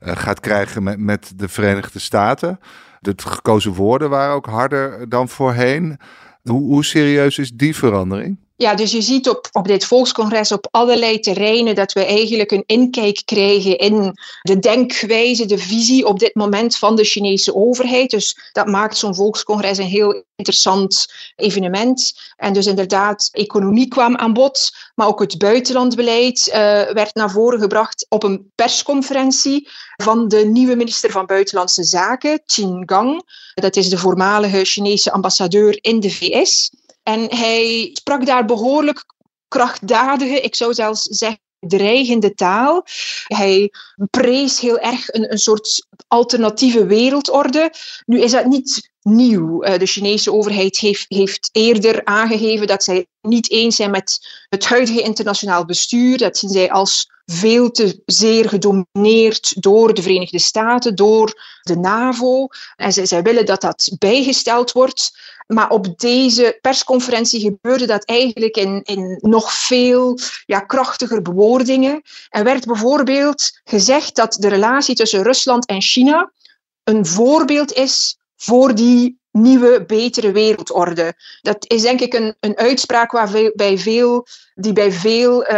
uh, 0.00 0.16
gaat 0.16 0.40
krijgen 0.40 0.82
met, 0.82 0.98
met 0.98 1.32
de 1.36 1.48
Verenigde 1.48 1.98
Staten. 1.98 2.60
De 3.00 3.12
gekozen 3.16 3.72
woorden 3.72 4.10
waren 4.10 4.34
ook 4.34 4.46
harder 4.46 5.08
dan 5.08 5.28
voorheen. 5.28 5.98
Hoe, 6.42 6.62
hoe 6.62 6.84
serieus 6.84 7.38
is 7.38 7.50
die 7.50 7.76
verandering? 7.76 8.45
Ja, 8.58 8.74
dus 8.74 8.92
je 8.92 9.02
ziet 9.02 9.28
op, 9.28 9.48
op 9.52 9.66
dit 9.66 9.84
volkscongres 9.84 10.52
op 10.52 10.68
allerlei 10.70 11.20
terreinen 11.20 11.74
dat 11.74 11.92
we 11.92 12.04
eigenlijk 12.04 12.50
een 12.50 12.62
inkijk 12.66 13.22
kregen 13.24 13.78
in 13.78 14.14
de 14.42 14.58
denkwijze, 14.58 15.46
de 15.46 15.58
visie 15.58 16.06
op 16.06 16.18
dit 16.18 16.34
moment 16.34 16.76
van 16.76 16.96
de 16.96 17.04
Chinese 17.04 17.54
overheid. 17.54 18.10
Dus 18.10 18.50
dat 18.52 18.66
maakt 18.66 18.96
zo'n 18.96 19.14
volkscongres 19.14 19.78
een 19.78 19.84
heel 19.84 20.24
interessant 20.36 21.06
evenement. 21.36 22.20
En 22.36 22.52
dus 22.52 22.66
inderdaad, 22.66 23.28
economie 23.32 23.88
kwam 23.88 24.16
aan 24.16 24.32
bod, 24.32 24.72
maar 24.94 25.06
ook 25.06 25.20
het 25.20 25.38
buitenlandbeleid 25.38 26.48
uh, 26.48 26.54
werd 26.92 27.14
naar 27.14 27.30
voren 27.30 27.60
gebracht 27.60 28.06
op 28.08 28.22
een 28.22 28.52
persconferentie 28.54 29.68
van 29.96 30.28
de 30.28 30.44
nieuwe 30.44 30.76
minister 30.76 31.10
van 31.10 31.26
Buitenlandse 31.26 31.84
Zaken, 31.84 32.42
Qin 32.46 32.82
Gang. 32.86 33.22
Dat 33.54 33.76
is 33.76 33.88
de 33.88 33.98
voormalige 33.98 34.64
Chinese 34.64 35.12
ambassadeur 35.12 35.78
in 35.80 36.00
de 36.00 36.10
VS. 36.10 36.70
En 37.06 37.34
hij 37.34 37.90
sprak 37.92 38.26
daar 38.26 38.44
behoorlijk 38.44 39.04
krachtdadige, 39.48 40.40
ik 40.40 40.54
zou 40.54 40.74
zelfs 40.74 41.02
zeggen 41.02 41.40
dreigende 41.58 42.34
taal. 42.34 42.84
Hij 43.26 43.70
prees 44.10 44.60
heel 44.60 44.78
erg 44.78 45.08
een, 45.08 45.32
een 45.32 45.38
soort 45.38 45.86
alternatieve 46.08 46.86
wereldorde. 46.86 47.72
Nu 48.04 48.20
is 48.20 48.30
dat 48.30 48.44
niet 48.44 48.90
nieuw. 49.02 49.62
Eh, 49.62 49.78
de 49.78 49.86
Chinese 49.86 50.32
overheid 50.32 50.78
heeft, 50.78 51.04
heeft 51.08 51.48
eerder 51.52 52.04
aangegeven 52.04 52.66
dat 52.66 52.84
zij 52.84 53.06
niet 53.20 53.50
eens 53.50 53.76
zijn 53.76 53.90
met 53.90 54.18
het 54.48 54.64
huidige 54.64 55.02
internationaal 55.02 55.64
bestuur. 55.64 56.18
Dat 56.18 56.38
zien 56.38 56.50
zij 56.50 56.70
als 56.70 57.10
veel 57.26 57.70
te 57.70 58.02
zeer 58.04 58.48
gedomineerd 58.48 59.62
door 59.62 59.94
de 59.94 60.02
Verenigde 60.02 60.38
Staten, 60.38 60.94
door 60.94 61.58
de 61.62 61.76
NAVO. 61.76 62.48
En 62.76 62.92
zij, 62.92 63.22
willen 63.22 63.46
dat 63.46 63.60
dat 63.60 63.94
bijgesteld 63.98 64.72
wordt. 64.72 65.18
Maar 65.46 65.70
op 65.70 65.98
deze 65.98 66.58
persconferentie 66.60 67.40
gebeurde 67.40 67.86
dat 67.86 68.04
eigenlijk 68.04 68.56
in, 68.56 68.82
in 68.84 69.18
nog 69.20 69.52
veel 69.52 70.18
ja, 70.46 70.60
krachtiger 70.60 71.22
bewoordingen. 71.22 72.02
Er 72.28 72.44
werd 72.44 72.66
bijvoorbeeld 72.66 73.60
gezegd 73.64 74.16
dat 74.16 74.32
de 74.32 74.48
relatie 74.48 74.94
tussen 74.94 75.22
Rusland 75.22 75.66
en 75.66 75.82
China 75.82 76.32
een 76.84 77.06
voorbeeld 77.06 77.72
is 77.72 78.18
voor 78.36 78.74
die 78.74 79.18
nieuwe, 79.36 79.84
betere 79.86 80.32
wereldorde. 80.32 81.14
Dat 81.42 81.64
is 81.68 81.82
denk 81.82 82.00
ik 82.00 82.14
een, 82.14 82.34
een 82.40 82.56
uitspraak 82.56 83.12
waar 83.12 83.50
bij 83.54 83.78
veel, 83.78 84.26
die 84.54 84.72
bij 84.72 84.92
veel 84.92 85.42
uh, 85.42 85.48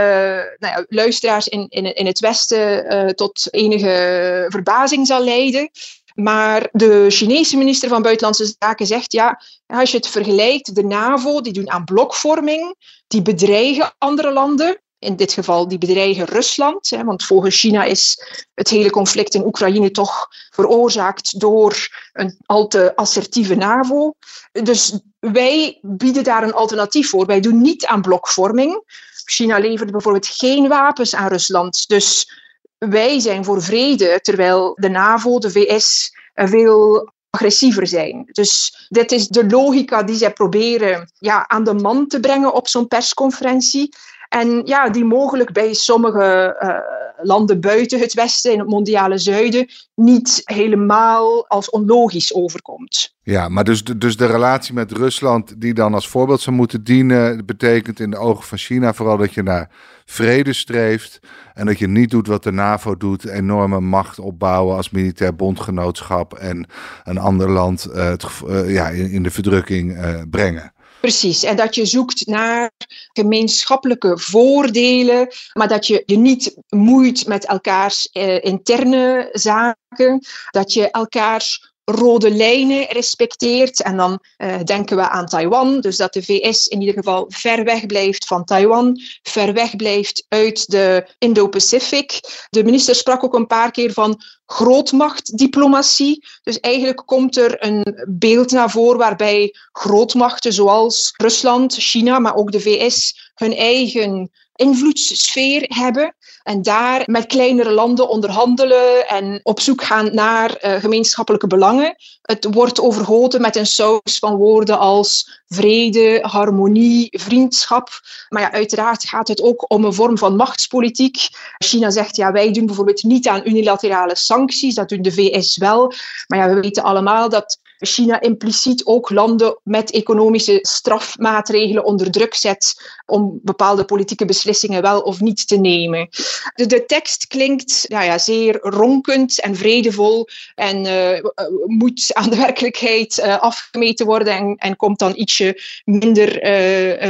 nou 0.59 0.75
ja, 0.75 0.85
luisteraars 0.89 1.49
in, 1.49 1.67
in, 1.69 1.95
in 1.95 2.07
het 2.07 2.21
Westen 2.21 2.93
uh, 2.93 3.09
tot 3.11 3.49
enige 3.51 4.47
verbazing 4.49 5.07
zal 5.07 5.25
leiden. 5.25 5.71
Maar 6.15 6.69
de 6.73 7.07
Chinese 7.09 7.57
minister 7.57 7.89
van 7.89 8.03
Buitenlandse 8.03 8.55
Zaken 8.59 8.87
zegt, 8.87 9.13
ja, 9.13 9.41
als 9.67 9.91
je 9.91 9.97
het 9.97 10.09
vergelijkt, 10.09 10.75
de 10.75 10.85
NAVO, 10.85 11.41
die 11.41 11.53
doen 11.53 11.71
aan 11.71 11.85
blokvorming, 11.85 12.75
die 13.07 13.23
bedreigen 13.23 13.95
andere 13.99 14.33
landen. 14.33 14.81
In 14.99 15.17
dit 15.17 15.33
geval, 15.33 15.69
die 15.69 15.79
bedreigen 15.79 16.25
Rusland. 16.25 16.91
Hè, 16.91 17.05
want 17.05 17.25
volgens 17.25 17.59
China 17.59 17.85
is 17.85 18.19
het 18.55 18.69
hele 18.69 18.91
conflict 18.91 19.35
in 19.35 19.47
Oekraïne 19.47 19.91
toch 19.91 20.29
veroorzaakt 20.51 21.41
door 21.41 21.89
een 22.13 22.37
al 22.47 22.67
te 22.67 22.97
assertieve 22.97 23.55
NAVO. 23.55 24.15
Dus 24.53 24.99
wij 25.19 25.79
bieden 25.83 26.25
daar 26.25 26.43
een 26.43 26.53
alternatief 26.53 27.09
voor. 27.09 27.27
Wij 27.27 27.41
doen 27.41 27.61
niet 27.61 27.87
aan 27.87 28.03
blokvorming. 28.03 28.83
China 29.25 29.59
levert 29.59 29.91
bijvoorbeeld 29.91 30.27
geen 30.27 30.69
wapens 30.69 31.15
aan 31.15 31.29
Rusland. 31.29 31.89
Dus 31.89 32.33
wij 32.79 33.21
zijn 33.21 33.45
voor 33.45 33.63
vrede, 33.63 34.19
terwijl 34.23 34.75
de 34.75 34.89
NAVO, 34.89 35.39
de 35.39 35.51
VS, 35.51 36.11
veel 36.35 37.13
agressiever 37.31 37.87
zijn. 37.87 38.29
Dus 38.33 38.75
dit 38.89 39.13
is 39.13 39.29
de 39.29 39.47
logica 39.47 40.03
die 40.03 40.17
zij 40.17 40.33
proberen 40.33 41.13
ja, 41.19 41.49
aan 41.49 41.65
de 41.65 41.75
man 41.75 42.07
te 42.07 42.21
brengen 42.21 42.53
op 42.53 42.69
zo'n 42.69 42.89
persconferentie. 42.89 43.89
En 44.29 44.63
ja, 44.65 44.91
die 44.91 45.05
mogelijk 45.05 45.53
bij 45.53 45.75
sommige 45.75 46.57
uh, 46.61 47.27
landen 47.27 47.61
buiten 47.61 48.01
het 48.01 48.15
Westen, 48.15 48.53
in 48.53 48.59
het 48.59 48.69
mondiale 48.69 49.19
zuiden, 49.19 49.69
niet 49.95 50.43
helemaal 50.45 51.49
als 51.49 51.71
onlogisch 51.71 52.35
overkomt. 52.35 53.15
Ja, 53.23 53.49
maar 53.49 53.65
dus, 53.65 53.85
dus 53.85 54.17
de 54.17 54.27
relatie 54.27 54.75
met 54.75 54.93
Rusland, 54.93 55.61
die 55.61 55.75
dan 55.75 55.95
als 55.95 56.09
voorbeeld 56.09 56.41
zou 56.41 56.57
moeten 56.57 56.85
dienen, 56.85 57.47
betekent 57.47 58.01
in 58.01 58.11
de 58.11 58.17
ogen 58.17 58.45
van 58.45 58.59
China 58.59 58.95
vooral 58.95 59.17
dat 59.17 59.35
je 59.35 59.43
naar 59.43 59.71
vrede 60.05 60.53
streeft 60.53 61.19
en 61.55 61.67
dat 61.67 61.79
je 61.79 61.89
niet 61.89 62.11
doet 62.11 62.27
wat 62.27 62.43
de 62.43 62.53
NAVO 62.53 62.97
doet, 62.97 63.27
enorme 63.27 63.81
macht 63.81 64.19
opbouwen 64.19 64.77
als 64.77 64.91
militair 64.91 65.37
bondgenootschap 65.37 66.35
en 66.35 66.67
een 67.05 67.19
ander 67.19 67.51
land 67.51 67.83
het, 67.83 68.25
uh, 68.47 68.73
ja, 68.73 68.89
in, 68.89 69.11
in, 69.11 69.23
de 69.23 69.31
verdrukking 69.31 69.99
brengen. 70.31 70.73
Precies, 71.01 71.43
en 71.43 71.57
dat 71.57 71.75
je 71.75 71.87
zoekt 71.87 72.27
naar 72.27 72.71
gemeenschappelijke 73.13 74.19
voordelen, 74.19 75.29
maar 75.53 75.69
dat 75.69 75.87
je 75.87 76.03
je 76.07 76.19
niet 76.19 76.57
moeit 76.69 77.27
met 77.27 77.47
elkaars 77.47 78.09
eh, 78.09 78.45
interne 78.45 79.29
zaken, 79.33 80.27
dat 80.51 80.73
je 80.73 80.91
elkaars 80.91 81.73
rode 81.91 82.31
lijnen 82.31 82.87
respecteert. 82.87 83.83
En 83.83 83.97
dan 83.97 84.23
uh, 84.39 84.63
denken 84.65 84.97
we 84.97 85.09
aan 85.09 85.27
Taiwan, 85.27 85.81
dus 85.81 85.97
dat 85.97 86.13
de 86.13 86.23
VS 86.23 86.67
in 86.67 86.81
ieder 86.81 86.95
geval 86.95 87.25
ver 87.29 87.65
weg 87.65 87.87
blijft 87.87 88.27
van 88.27 88.45
Taiwan, 88.45 89.01
ver 89.23 89.53
weg 89.53 89.77
blijft 89.77 90.25
uit 90.29 90.71
de 90.71 91.09
Indo-Pacific. 91.19 92.21
De 92.51 92.65
minister 92.65 92.95
sprak 92.95 93.25
ook 93.25 93.35
een 93.35 93.47
paar 93.47 93.71
keer 93.71 93.93
van 93.93 94.23
grootmachtdiplomatie. 94.51 96.27
Dus 96.43 96.61
eigenlijk 96.61 97.03
komt 97.07 97.37
er 97.37 97.65
een 97.65 98.05
beeld 98.09 98.51
naar 98.51 98.71
voren 98.71 98.99
waarbij 98.99 99.55
grootmachten 99.73 100.53
zoals 100.53 101.15
Rusland, 101.17 101.75
China, 101.75 102.19
maar 102.19 102.35
ook 102.35 102.53
de 102.53 102.61
VS 102.61 103.31
hun 103.35 103.55
eigen 103.55 104.31
invloedssfeer 104.55 105.65
hebben. 105.69 106.15
En 106.43 106.63
daar 106.63 107.03
met 107.07 107.27
kleinere 107.27 107.71
landen 107.71 108.09
onderhandelen 108.09 109.09
en 109.09 109.41
op 109.43 109.61
zoek 109.61 109.83
gaan 109.83 110.15
naar 110.15 110.65
uh, 110.65 110.75
gemeenschappelijke 110.75 111.47
belangen. 111.47 111.97
Het 112.23 112.47
wordt 112.51 112.81
overgoten 112.81 113.41
met 113.41 113.57
een 113.57 113.67
saus 113.67 114.19
van 114.19 114.37
woorden 114.37 114.79
als 114.79 115.43
vrede, 115.49 116.19
harmonie, 116.23 117.09
vriendschap. 117.11 117.89
Maar 118.29 118.43
ja, 118.43 118.53
uiteraard 118.53 119.05
gaat 119.05 119.29
het 119.29 119.43
ook 119.43 119.65
om 119.69 119.85
een 119.85 119.93
vorm 119.93 120.19
van 120.19 120.37
machtspolitiek. 120.37 121.29
China 121.59 121.91
zegt, 121.91 122.17
ja, 122.17 122.33
wij 122.33 122.53
doen 122.53 122.67
bijvoorbeeld 122.67 123.03
niet 123.03 123.29
aan 123.29 123.43
unilaterale 123.45 124.17
sancties, 124.17 124.75
dat 124.75 124.89
doen 124.89 125.03
de 125.03 125.13
VS 125.13 125.57
wel. 125.57 125.93
Maar 126.27 126.39
ja, 126.39 126.55
we 126.55 126.61
weten 126.61 126.83
allemaal 126.83 127.29
dat 127.29 127.59
China 127.79 128.21
impliciet 128.21 128.87
ook 128.87 129.11
landen 129.11 129.61
met 129.63 129.91
economische 129.91 130.59
strafmaatregelen 130.63 131.85
onder 131.85 132.11
druk 132.11 132.35
zet 132.35 132.91
om 133.07 133.41
bepaalde 133.43 133.85
politieke 133.85 134.25
beslissingen 134.25 134.83
wel 134.83 135.01
of 135.01 135.21
niet 135.21 135.49
te 135.49 135.57
nemen. 135.57 136.09
De, 136.55 136.67
de 136.67 136.85
tekst 136.85 137.27
klinkt 137.27 137.85
ja, 137.89 138.03
ja, 138.03 138.19
zeer 138.19 138.59
ronkend 138.61 139.41
en 139.41 139.57
vredevol 139.57 140.29
en 140.55 140.85
uh, 140.85 141.21
moet 141.67 142.15
aan 142.15 142.31
de 142.31 142.37
werkelijkheid 142.37 143.19
uh, 143.19 143.39
afgemeten 143.39 144.07
worden 144.07 144.33
en, 144.33 144.55
en, 144.57 144.77
komt 144.77 144.99
dan 144.99 145.13
ietsje 145.17 145.63
minder 145.85 146.27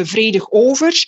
vredig 0.06 0.50
over. 0.50 1.04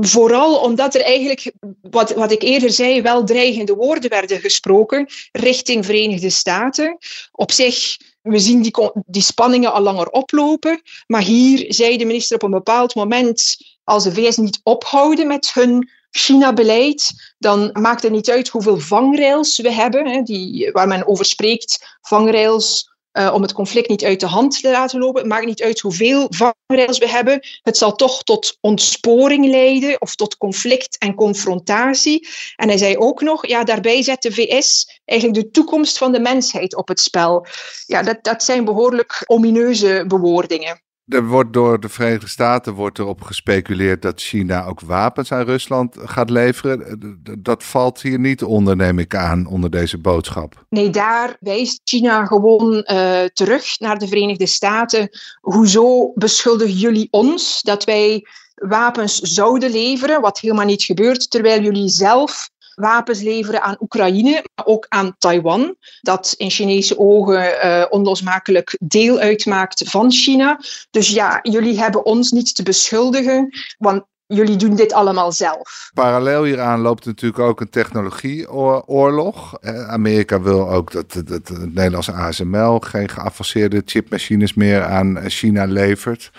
Vooral 0.00 0.56
omdat 0.56 0.94
er 0.94 1.00
eigenlijk, 1.00 1.52
wat, 1.80 2.14
wat 2.14 2.32
ik 2.32 2.42
eerder 2.42 2.70
zei, 2.70 3.02
wel 3.02 3.24
dreigende 3.24 3.74
woorden 3.74 4.10
werden 4.10 4.40
gesproken 4.40 5.08
richting 5.32 5.84
Verenigde 5.84 6.30
Staten. 6.30 6.98
Op 7.32 7.52
zich 7.52 7.96
we 8.28 8.38
zien 8.38 8.62
die, 8.62 8.74
die 9.06 9.22
spanningen 9.22 9.72
al 9.72 9.82
langer 9.82 10.08
oplopen. 10.08 10.82
Maar 11.06 11.22
hier 11.22 11.64
zei 11.68 11.96
de 11.96 12.04
minister 12.04 12.36
op 12.36 12.42
een 12.42 12.50
bepaald 12.50 12.94
moment, 12.94 13.56
als 13.84 14.04
de 14.04 14.12
VS 14.12 14.36
niet 14.36 14.60
ophouden 14.62 15.26
met 15.26 15.52
hun 15.52 15.90
China-beleid, 16.10 17.34
dan 17.38 17.70
maakt 17.72 18.02
het 18.02 18.12
niet 18.12 18.30
uit 18.30 18.48
hoeveel 18.48 18.78
vangrails 18.78 19.58
we 19.58 19.72
hebben, 19.72 20.06
hè, 20.06 20.22
die, 20.22 20.70
waar 20.72 20.88
men 20.88 21.06
over 21.06 21.24
spreekt, 21.24 21.98
vangrails 22.00 22.96
uh, 23.18 23.34
om 23.34 23.42
het 23.42 23.52
conflict 23.52 23.88
niet 23.88 24.04
uit 24.04 24.20
de 24.20 24.26
hand 24.26 24.60
te 24.60 24.70
laten 24.70 24.98
lopen. 24.98 25.20
Het 25.20 25.30
maakt 25.30 25.46
niet 25.46 25.62
uit 25.62 25.80
hoeveel 25.80 26.26
vangrails 26.30 26.98
we 26.98 27.08
hebben. 27.08 27.40
Het 27.62 27.76
zal 27.76 27.92
toch 27.92 28.22
tot 28.22 28.58
ontsporing 28.60 29.46
leiden 29.46 30.00
of 30.00 30.14
tot 30.14 30.36
conflict 30.36 30.98
en 30.98 31.14
confrontatie. 31.14 32.28
En 32.56 32.68
hij 32.68 32.78
zei 32.78 32.96
ook 32.96 33.20
nog, 33.20 33.46
ja, 33.46 33.64
daarbij 33.64 34.02
zet 34.02 34.22
de 34.22 34.32
VS 34.32 35.00
eigenlijk 35.04 35.40
de 35.40 35.50
toekomst 35.50 35.98
van 35.98 36.12
de 36.12 36.20
mensheid 36.20 36.76
op 36.76 36.88
het 36.88 37.00
spel. 37.00 37.46
Ja, 37.86 38.02
dat, 38.02 38.18
dat 38.22 38.42
zijn 38.42 38.64
behoorlijk 38.64 39.24
omineuze 39.26 40.04
bewoordingen. 40.06 40.82
Er 41.08 41.26
wordt 41.26 41.52
door 41.52 41.80
de 41.80 41.88
Verenigde 41.88 42.28
Staten 42.28 42.74
wordt 42.74 42.98
erop 42.98 43.22
gespeculeerd 43.22 44.02
dat 44.02 44.20
China 44.20 44.64
ook 44.64 44.80
wapens 44.80 45.32
aan 45.32 45.44
Rusland 45.44 45.96
gaat 45.98 46.30
leveren. 46.30 47.00
Dat 47.38 47.64
valt 47.64 48.02
hier 48.02 48.18
niet 48.18 48.42
onder, 48.42 48.76
neem 48.76 48.98
ik 48.98 49.14
aan, 49.14 49.46
onder 49.46 49.70
deze 49.70 49.98
boodschap. 49.98 50.64
Nee, 50.68 50.90
daar 50.90 51.36
wijst 51.40 51.80
China 51.84 52.26
gewoon 52.26 52.72
uh, 52.72 53.24
terug 53.24 53.78
naar 53.78 53.98
de 53.98 54.08
Verenigde 54.08 54.46
Staten. 54.46 55.08
Hoezo 55.40 56.12
beschuldigen 56.14 56.74
jullie 56.74 57.08
ons 57.10 57.62
dat 57.62 57.84
wij 57.84 58.26
wapens 58.54 59.18
zouden 59.18 59.70
leveren, 59.70 60.20
wat 60.20 60.40
helemaal 60.40 60.64
niet 60.64 60.82
gebeurt, 60.82 61.30
terwijl 61.30 61.62
jullie 61.62 61.88
zelf 61.88 62.50
wapens 62.78 63.20
leveren 63.20 63.62
aan 63.62 63.76
Oekraïne, 63.80 64.44
maar 64.54 64.66
ook 64.66 64.86
aan 64.88 65.16
Taiwan, 65.18 65.76
dat 66.00 66.34
in 66.36 66.50
Chinese 66.50 66.98
ogen 66.98 67.66
uh, 67.66 67.84
onlosmakelijk 67.90 68.76
deel 68.80 69.18
uitmaakt 69.18 69.90
van 69.90 70.12
China. 70.12 70.60
Dus 70.90 71.10
ja, 71.10 71.38
jullie 71.42 71.78
hebben 71.78 72.04
ons 72.04 72.30
niet 72.30 72.54
te 72.54 72.62
beschuldigen, 72.62 73.48
want 73.78 74.04
jullie 74.26 74.56
doen 74.56 74.74
dit 74.74 74.92
allemaal 74.92 75.32
zelf. 75.32 75.90
Parallel 75.94 76.44
hieraan 76.44 76.80
loopt 76.80 77.04
natuurlijk 77.04 77.42
ook 77.42 77.60
een 77.60 77.70
technologieoorlog. 77.70 79.62
Amerika 79.86 80.40
wil 80.40 80.70
ook 80.70 80.92
dat, 80.92 81.12
dat, 81.12 81.48
het 81.48 81.74
Nederlandse 81.74 82.12
ASML 82.12 82.78
geen 82.78 83.08
geavanceerde 83.08 83.82
chipmachines 83.84 84.54
meer 84.54 84.84
aan 84.84 85.30
China 85.30 85.64
levert. 85.64 86.30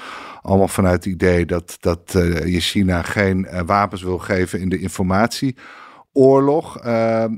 Allemaal 0.41 0.67
vanuit 0.67 1.03
het 1.03 1.13
idee 1.13 1.45
dat, 1.45 1.77
dat 1.79 2.01
je 2.45 2.59
China 2.59 3.01
geen 3.01 3.47
wapens 3.65 4.01
wil 4.01 4.17
geven 4.17 4.59
in 4.59 4.69
de 4.69 4.79
informatie 4.79 5.55
oorlog. 6.13 6.77
Uh, 6.77 6.83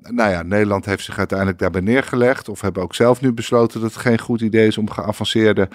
nou 0.01 0.31
ja, 0.31 0.41
Nederland 0.43 0.85
heeft 0.85 1.03
zich 1.03 1.17
uiteindelijk 1.17 1.59
daarbij 1.59 1.81
neergelegd. 1.81 2.49
Of 2.49 2.61
hebben 2.61 2.83
ook 2.83 2.95
zelf 2.95 3.21
nu 3.21 3.33
besloten 3.33 3.81
dat 3.81 3.93
het 3.93 4.01
geen 4.01 4.19
goed 4.19 4.41
idee 4.41 4.67
is 4.67 4.77
om 4.77 4.89
geavanceerde 4.89 5.69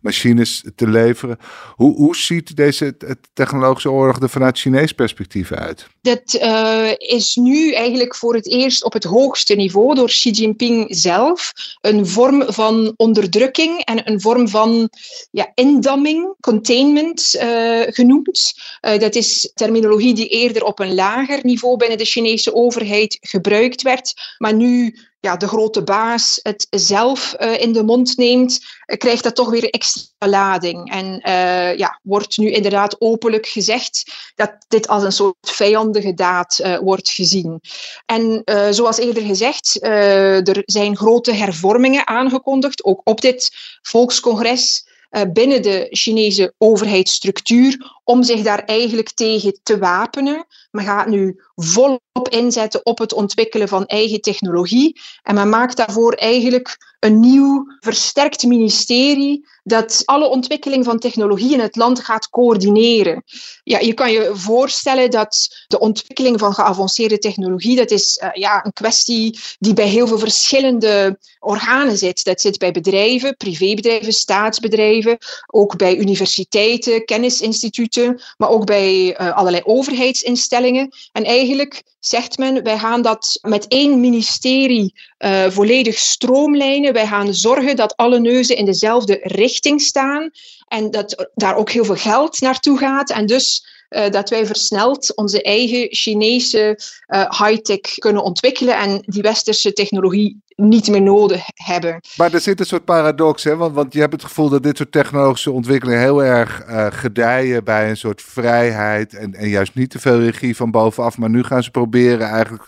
machines 0.00 0.64
te 0.74 0.88
leveren. 0.88 1.38
Hoe, 1.74 1.96
hoe 1.96 2.16
ziet 2.16 2.56
deze 2.56 2.96
technologische 3.32 3.90
oorlog 3.90 4.20
er 4.20 4.28
vanuit 4.28 4.58
Chinees 4.58 4.92
perspectief 4.92 5.52
uit? 5.52 5.86
Dat 6.00 6.38
uh, 6.42 6.90
is 6.96 7.36
nu 7.36 7.72
eigenlijk 7.72 8.14
voor 8.14 8.34
het 8.34 8.48
eerst 8.48 8.84
op 8.84 8.92
het 8.92 9.04
hoogste 9.04 9.54
niveau 9.54 9.94
door 9.94 10.08
Xi 10.08 10.30
Jinping 10.30 10.86
zelf 10.88 11.52
een 11.80 12.06
vorm 12.06 12.44
van 12.46 12.94
onderdrukking 12.96 13.84
en 13.84 14.10
een 14.10 14.20
vorm 14.20 14.48
van 14.48 14.90
ja, 15.30 15.52
indamming, 15.54 16.34
containment 16.40 17.34
uh, 17.34 17.80
genoemd. 17.86 18.52
Uh, 18.82 18.98
dat 18.98 19.14
is 19.14 19.50
terminologie 19.54 20.14
die 20.14 20.28
eerder 20.28 20.64
op 20.64 20.78
een 20.78 20.94
lager 20.94 21.38
niveau 21.42 21.76
binnen 21.76 21.98
de 21.98 22.04
Chinese 22.04 22.41
overheid 22.50 23.18
gebruikt 23.20 23.82
werd, 23.82 24.14
maar 24.38 24.54
nu 24.54 24.96
ja, 25.22 25.36
de 25.36 25.48
grote 25.48 25.82
baas 25.82 26.40
het 26.42 26.66
zelf 26.70 27.34
uh, 27.38 27.60
in 27.60 27.72
de 27.72 27.82
mond 27.82 28.16
neemt, 28.16 28.60
uh, 28.86 28.96
krijgt 28.96 29.22
dat 29.22 29.34
toch 29.34 29.50
weer 29.50 29.70
extra 29.70 30.28
lading. 30.28 30.90
En 30.90 31.28
uh, 31.28 31.76
ja, 31.76 32.00
wordt 32.02 32.38
nu 32.38 32.50
inderdaad 32.50 32.96
openlijk 33.00 33.46
gezegd 33.46 34.12
dat 34.34 34.52
dit 34.68 34.88
als 34.88 35.02
een 35.02 35.12
soort 35.12 35.36
vijandige 35.40 36.14
daad 36.14 36.78
wordt 36.80 37.10
gezien. 37.10 37.60
En 38.06 38.42
zoals 38.70 38.98
eerder 38.98 39.22
gezegd, 39.22 39.82
er 39.82 40.62
zijn 40.64 40.96
grote 40.96 41.32
hervormingen 41.32 42.06
aangekondigd, 42.06 42.84
ook 42.84 43.00
op 43.04 43.20
dit 43.20 43.50
volkscongres. 43.82 44.86
binnen 45.32 45.62
de 45.62 45.86
Chinese 45.90 46.54
overheidsstructuur 46.58 48.00
om 48.04 48.22
zich 48.22 48.42
daar 48.42 48.64
eigenlijk 48.64 49.10
tegen 49.10 49.58
te 49.62 49.78
wapenen. 49.78 50.46
Men 50.70 50.84
gaat 50.84 51.06
nu 51.06 51.42
volop 51.64 52.28
inzetten 52.28 52.86
op 52.86 52.98
het 52.98 53.12
ontwikkelen 53.12 53.68
van 53.68 53.86
eigen 53.86 54.20
technologie. 54.20 55.00
En 55.22 55.34
men 55.34 55.48
maakt 55.48 55.76
daarvoor 55.76 56.12
eigenlijk 56.12 56.76
een 56.98 57.20
nieuw, 57.20 57.66
versterkt 57.80 58.42
ministerie 58.42 59.46
dat 59.64 60.02
alle 60.04 60.28
ontwikkeling 60.28 60.84
van 60.84 60.98
technologie 60.98 61.52
in 61.52 61.60
het 61.60 61.76
land 61.76 62.00
gaat 62.00 62.30
coördineren. 62.30 63.24
Ja, 63.64 63.78
je 63.78 63.94
kan 63.94 64.12
je 64.12 64.30
voorstellen 64.32 65.10
dat 65.10 65.64
de 65.66 65.78
ontwikkeling 65.78 66.38
van 66.38 66.54
geavanceerde 66.54 67.18
technologie, 67.18 67.76
dat 67.76 67.90
is 67.90 68.20
uh, 68.22 68.28
ja, 68.32 68.64
een 68.64 68.72
kwestie 68.72 69.38
die 69.58 69.74
bij 69.74 69.88
heel 69.88 70.06
veel 70.06 70.18
verschillende 70.18 71.18
organen 71.40 71.96
zit. 71.96 72.24
Dat 72.24 72.40
zit 72.40 72.58
bij 72.58 72.72
bedrijven, 72.72 73.36
privébedrijven, 73.36 74.12
staatsbedrijven, 74.12 75.18
ook 75.46 75.76
bij 75.76 75.96
universiteiten, 75.96 77.04
kennisinstituten, 77.04 78.20
maar 78.36 78.48
ook 78.48 78.64
bij 78.64 79.20
uh, 79.20 79.36
allerlei 79.36 79.62
overheidsinstellingen. 79.64 80.94
En 81.12 81.24
eigenlijk 81.24 81.51
zegt 82.00 82.38
men, 82.38 82.62
wij 82.62 82.78
gaan 82.78 83.02
dat 83.02 83.38
met 83.42 83.68
één 83.68 84.00
ministerie 84.00 84.94
uh, 85.18 85.44
volledig 85.48 85.98
stroomlijnen. 85.98 86.92
Wij 86.92 87.06
gaan 87.06 87.34
zorgen 87.34 87.76
dat 87.76 87.96
alle 87.96 88.20
neuzen 88.20 88.56
in 88.56 88.64
dezelfde 88.64 89.18
richting 89.22 89.80
staan 89.80 90.30
en 90.68 90.90
dat 90.90 91.30
daar 91.34 91.56
ook 91.56 91.70
heel 91.70 91.84
veel 91.84 91.96
geld 91.96 92.40
naartoe 92.40 92.78
gaat. 92.78 93.10
En 93.10 93.26
dus 93.26 93.71
uh, 93.92 94.10
dat 94.10 94.30
wij 94.30 94.46
versneld 94.46 95.16
onze 95.16 95.42
eigen 95.42 95.86
Chinese 95.90 96.78
uh, 97.08 97.30
high-tech 97.30 97.94
kunnen 97.98 98.22
ontwikkelen 98.22 98.78
en 98.78 99.02
die 99.06 99.22
westerse 99.22 99.72
technologie 99.72 100.40
niet 100.56 100.88
meer 100.88 101.02
nodig 101.02 101.42
hebben. 101.54 102.00
Maar 102.16 102.34
er 102.34 102.40
zit 102.40 102.60
een 102.60 102.66
soort 102.66 102.84
paradox, 102.84 103.44
hè? 103.44 103.56
Want, 103.56 103.74
want 103.74 103.92
je 103.92 104.00
hebt 104.00 104.12
het 104.12 104.24
gevoel 104.24 104.48
dat 104.48 104.62
dit 104.62 104.76
soort 104.76 104.92
technologische 104.92 105.50
ontwikkelingen 105.50 106.00
heel 106.00 106.24
erg 106.24 106.62
uh, 106.68 106.86
gedijen 106.90 107.64
bij 107.64 107.90
een 107.90 107.96
soort 107.96 108.22
vrijheid 108.22 109.14
en, 109.14 109.34
en 109.34 109.48
juist 109.48 109.74
niet 109.74 109.90
te 109.90 109.98
veel 109.98 110.20
regie 110.20 110.56
van 110.56 110.70
bovenaf. 110.70 111.18
Maar 111.18 111.30
nu 111.30 111.42
gaan 111.42 111.62
ze 111.62 111.70
proberen 111.70 112.28
eigenlijk 112.28 112.64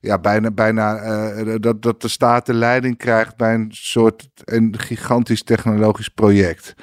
ja, 0.00 0.18
bijna, 0.18 0.50
bijna 0.50 1.58
dat, 1.58 1.82
dat 1.82 2.02
de 2.02 2.08
staat 2.08 2.46
de 2.46 2.54
leiding 2.54 2.98
krijgt 2.98 3.36
bij 3.36 3.54
een 3.54 3.68
soort 3.70 4.28
een 4.44 4.74
gigantisch 4.78 5.42
technologisch 5.42 6.08
project. 6.08 6.74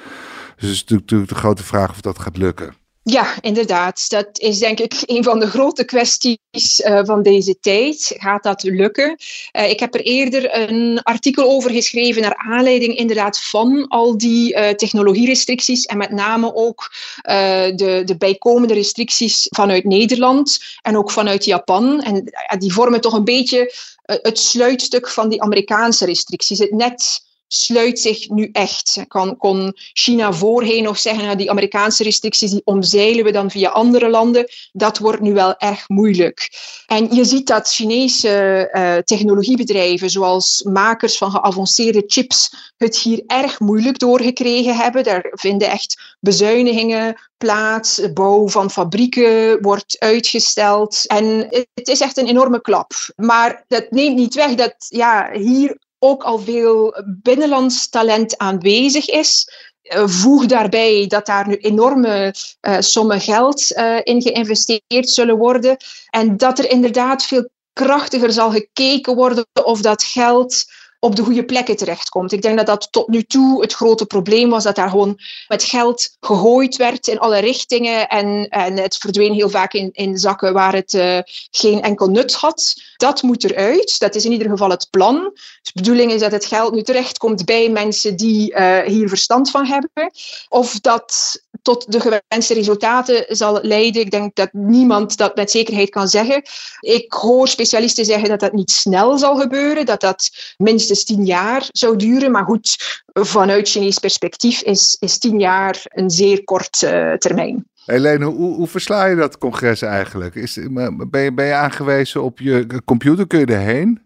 Dus 0.56 0.68
het 0.68 0.70
is 0.70 0.84
natuurlijk 0.84 1.30
de 1.30 1.34
grote 1.34 1.64
vraag 1.64 1.90
of 1.90 2.00
dat 2.00 2.18
gaat 2.18 2.36
lukken. 2.36 2.83
Ja, 3.06 3.34
inderdaad. 3.40 4.08
Dat 4.10 4.28
is 4.38 4.58
denk 4.58 4.80
ik 4.80 4.94
een 5.06 5.24
van 5.24 5.38
de 5.38 5.46
grote 5.46 5.84
kwesties 5.84 6.80
uh, 6.80 7.00
van 7.04 7.22
deze 7.22 7.58
tijd. 7.60 8.14
Gaat 8.16 8.42
dat 8.42 8.62
lukken? 8.62 9.16
Uh, 9.52 9.70
ik 9.70 9.80
heb 9.80 9.94
er 9.94 10.00
eerder 10.00 10.70
een 10.70 11.02
artikel 11.02 11.44
over 11.44 11.70
geschreven 11.70 12.22
naar 12.22 12.36
aanleiding 12.36 12.96
inderdaad 12.96 13.40
van 13.40 13.88
al 13.88 14.18
die 14.18 14.54
uh, 14.54 14.68
technologierestricties 14.68 15.84
en 15.84 15.96
met 15.96 16.10
name 16.10 16.54
ook 16.54 16.92
de, 17.22 18.02
de 18.04 18.16
bijkomende 18.18 18.74
restricties 18.74 19.46
vanuit 19.50 19.84
Nederland 19.84 20.58
en 20.82 20.96
ook 20.96 21.10
vanuit 21.10 21.44
Japan. 21.44 22.02
En 22.02 22.32
die 22.58 22.72
vormen 22.72 23.00
toch 23.00 23.12
een 23.12 23.24
beetje 23.24 23.74
het 24.04 24.38
sluitstuk 24.38 25.08
van 25.08 25.28
die 25.28 25.42
Amerikaanse 25.42 26.04
restricties. 26.04 26.58
Het 26.58 26.70
net 26.70 27.22
sluit 27.48 28.00
zich 28.00 28.28
nu 28.28 28.48
echt. 28.52 29.04
Kan, 29.08 29.36
kon 29.36 29.72
China 29.74 30.32
voorheen 30.32 30.82
nog 30.82 30.98
zeggen, 30.98 31.24
nou, 31.24 31.36
die 31.36 31.50
Amerikaanse 31.50 32.02
restricties 32.02 32.50
die 32.50 32.62
omzeilen 32.64 33.24
we 33.24 33.32
dan 33.32 33.50
via 33.50 33.68
andere 33.68 34.08
landen. 34.08 34.46
Dat 34.72 34.98
wordt 34.98 35.20
nu 35.20 35.32
wel 35.32 35.56
erg 35.56 35.88
moeilijk. 35.88 36.50
En 36.86 37.14
je 37.14 37.24
ziet 37.24 37.46
dat 37.46 37.72
Chinese 37.72 38.68
uh, 38.72 38.96
technologiebedrijven, 38.96 40.10
zoals 40.10 40.62
makers 40.62 41.16
van 41.16 41.30
geavanceerde 41.30 42.02
chips, 42.06 42.72
het 42.76 42.98
hier 42.98 43.22
erg 43.26 43.60
moeilijk 43.60 43.98
doorgekregen 43.98 44.76
hebben. 44.76 45.04
Daar 45.04 45.30
vinden 45.30 45.70
echt 45.70 46.16
bezuinigingen 46.20 47.16
plaats, 47.36 48.12
bouw 48.12 48.48
van 48.48 48.70
fabrieken 48.70 49.62
wordt 49.62 49.96
uitgesteld. 49.98 51.06
En 51.06 51.48
het 51.74 51.88
is 51.88 52.00
echt 52.00 52.16
een 52.16 52.26
enorme 52.26 52.60
klap. 52.60 52.92
Maar 53.16 53.64
dat 53.68 53.90
neemt 53.90 54.16
niet 54.16 54.34
weg 54.34 54.54
dat 54.54 54.74
ja, 54.88 55.30
hier 55.32 55.78
ook 56.04 56.22
al 56.22 56.38
veel 56.38 57.02
binnenlands 57.22 57.88
talent 57.88 58.38
aanwezig 58.38 59.08
is. 59.08 59.48
Uh, 59.82 60.06
voeg 60.06 60.46
daarbij 60.46 61.06
dat 61.06 61.26
daar 61.26 61.48
nu 61.48 61.56
enorme 61.56 62.34
uh, 62.60 62.76
sommen 62.78 63.20
geld 63.20 63.70
uh, 63.70 63.98
in 64.02 64.22
geïnvesteerd 64.22 65.10
zullen 65.10 65.36
worden. 65.36 65.76
En 66.10 66.36
dat 66.36 66.58
er 66.58 66.70
inderdaad 66.70 67.24
veel 67.24 67.48
krachtiger 67.72 68.32
zal 68.32 68.50
gekeken 68.50 69.14
worden 69.14 69.46
of 69.64 69.80
dat 69.80 70.02
geld 70.02 70.64
op 71.04 71.16
de 71.16 71.22
goede 71.22 71.44
plekken 71.44 71.76
terechtkomt. 71.76 72.32
Ik 72.32 72.42
denk 72.42 72.56
dat 72.56 72.66
dat 72.66 72.88
tot 72.92 73.08
nu 73.08 73.22
toe 73.22 73.60
het 73.60 73.72
grote 73.72 74.06
probleem 74.06 74.50
was, 74.50 74.64
dat 74.64 74.76
daar 74.76 74.90
gewoon 74.90 75.18
met 75.48 75.64
geld 75.64 76.16
gegooid 76.20 76.76
werd 76.76 77.08
in 77.08 77.18
alle 77.18 77.38
richtingen 77.38 78.08
en, 78.08 78.48
en 78.48 78.76
het 78.76 78.96
verdween 78.96 79.32
heel 79.32 79.50
vaak 79.50 79.72
in, 79.72 79.90
in 79.92 80.18
zakken 80.18 80.52
waar 80.52 80.74
het 80.74 80.92
uh, 80.92 81.18
geen 81.50 81.82
enkel 81.82 82.08
nut 82.08 82.34
had. 82.34 82.74
Dat 82.96 83.22
moet 83.22 83.44
eruit. 83.44 83.98
Dat 83.98 84.14
is 84.14 84.24
in 84.24 84.32
ieder 84.32 84.48
geval 84.48 84.70
het 84.70 84.86
plan. 84.90 85.14
De 85.62 85.70
bedoeling 85.74 86.12
is 86.12 86.20
dat 86.20 86.32
het 86.32 86.44
geld 86.44 86.74
nu 86.74 86.82
terechtkomt 86.82 87.44
bij 87.44 87.68
mensen 87.68 88.16
die 88.16 88.52
uh, 88.52 88.78
hier 88.78 89.08
verstand 89.08 89.50
van 89.50 89.66
hebben. 89.66 90.12
Of 90.48 90.80
dat 90.80 91.42
tot 91.64 91.92
de 91.92 92.00
gewenste 92.00 92.54
resultaten 92.54 93.24
zal 93.28 93.58
leiden. 93.62 94.02
Ik 94.02 94.10
denk 94.10 94.34
dat 94.34 94.52
niemand 94.52 95.16
dat 95.16 95.36
met 95.36 95.50
zekerheid 95.50 95.90
kan 95.90 96.08
zeggen. 96.08 96.42
Ik 96.80 97.12
hoor 97.12 97.48
specialisten 97.48 98.04
zeggen 98.04 98.28
dat 98.28 98.40
dat 98.40 98.52
niet 98.52 98.70
snel 98.70 99.18
zal 99.18 99.36
gebeuren, 99.36 99.86
dat 99.86 100.00
dat 100.00 100.30
minstens 100.56 101.04
tien 101.04 101.24
jaar 101.24 101.68
zou 101.72 101.96
duren. 101.96 102.30
Maar 102.30 102.44
goed, 102.44 103.02
vanuit 103.12 103.68
Chinees 103.68 103.98
perspectief 103.98 104.62
is, 104.62 104.96
is 105.00 105.18
tien 105.18 105.38
jaar 105.38 105.82
een 105.84 106.10
zeer 106.10 106.44
kort 106.44 106.82
uh, 106.82 107.12
termijn. 107.12 107.64
Helene, 107.84 108.24
hoe, 108.24 108.54
hoe 108.54 108.68
versla 108.68 109.04
je 109.04 109.16
dat 109.16 109.38
congres 109.38 109.82
eigenlijk? 109.82 110.34
Is, 110.34 110.58
ben, 110.70 111.10
je, 111.10 111.32
ben 111.34 111.46
je 111.46 111.54
aangewezen 111.54 112.22
op 112.22 112.38
je 112.38 112.82
computer? 112.84 113.26
Kun 113.26 113.38
je 113.38 113.46
erheen? 113.46 114.02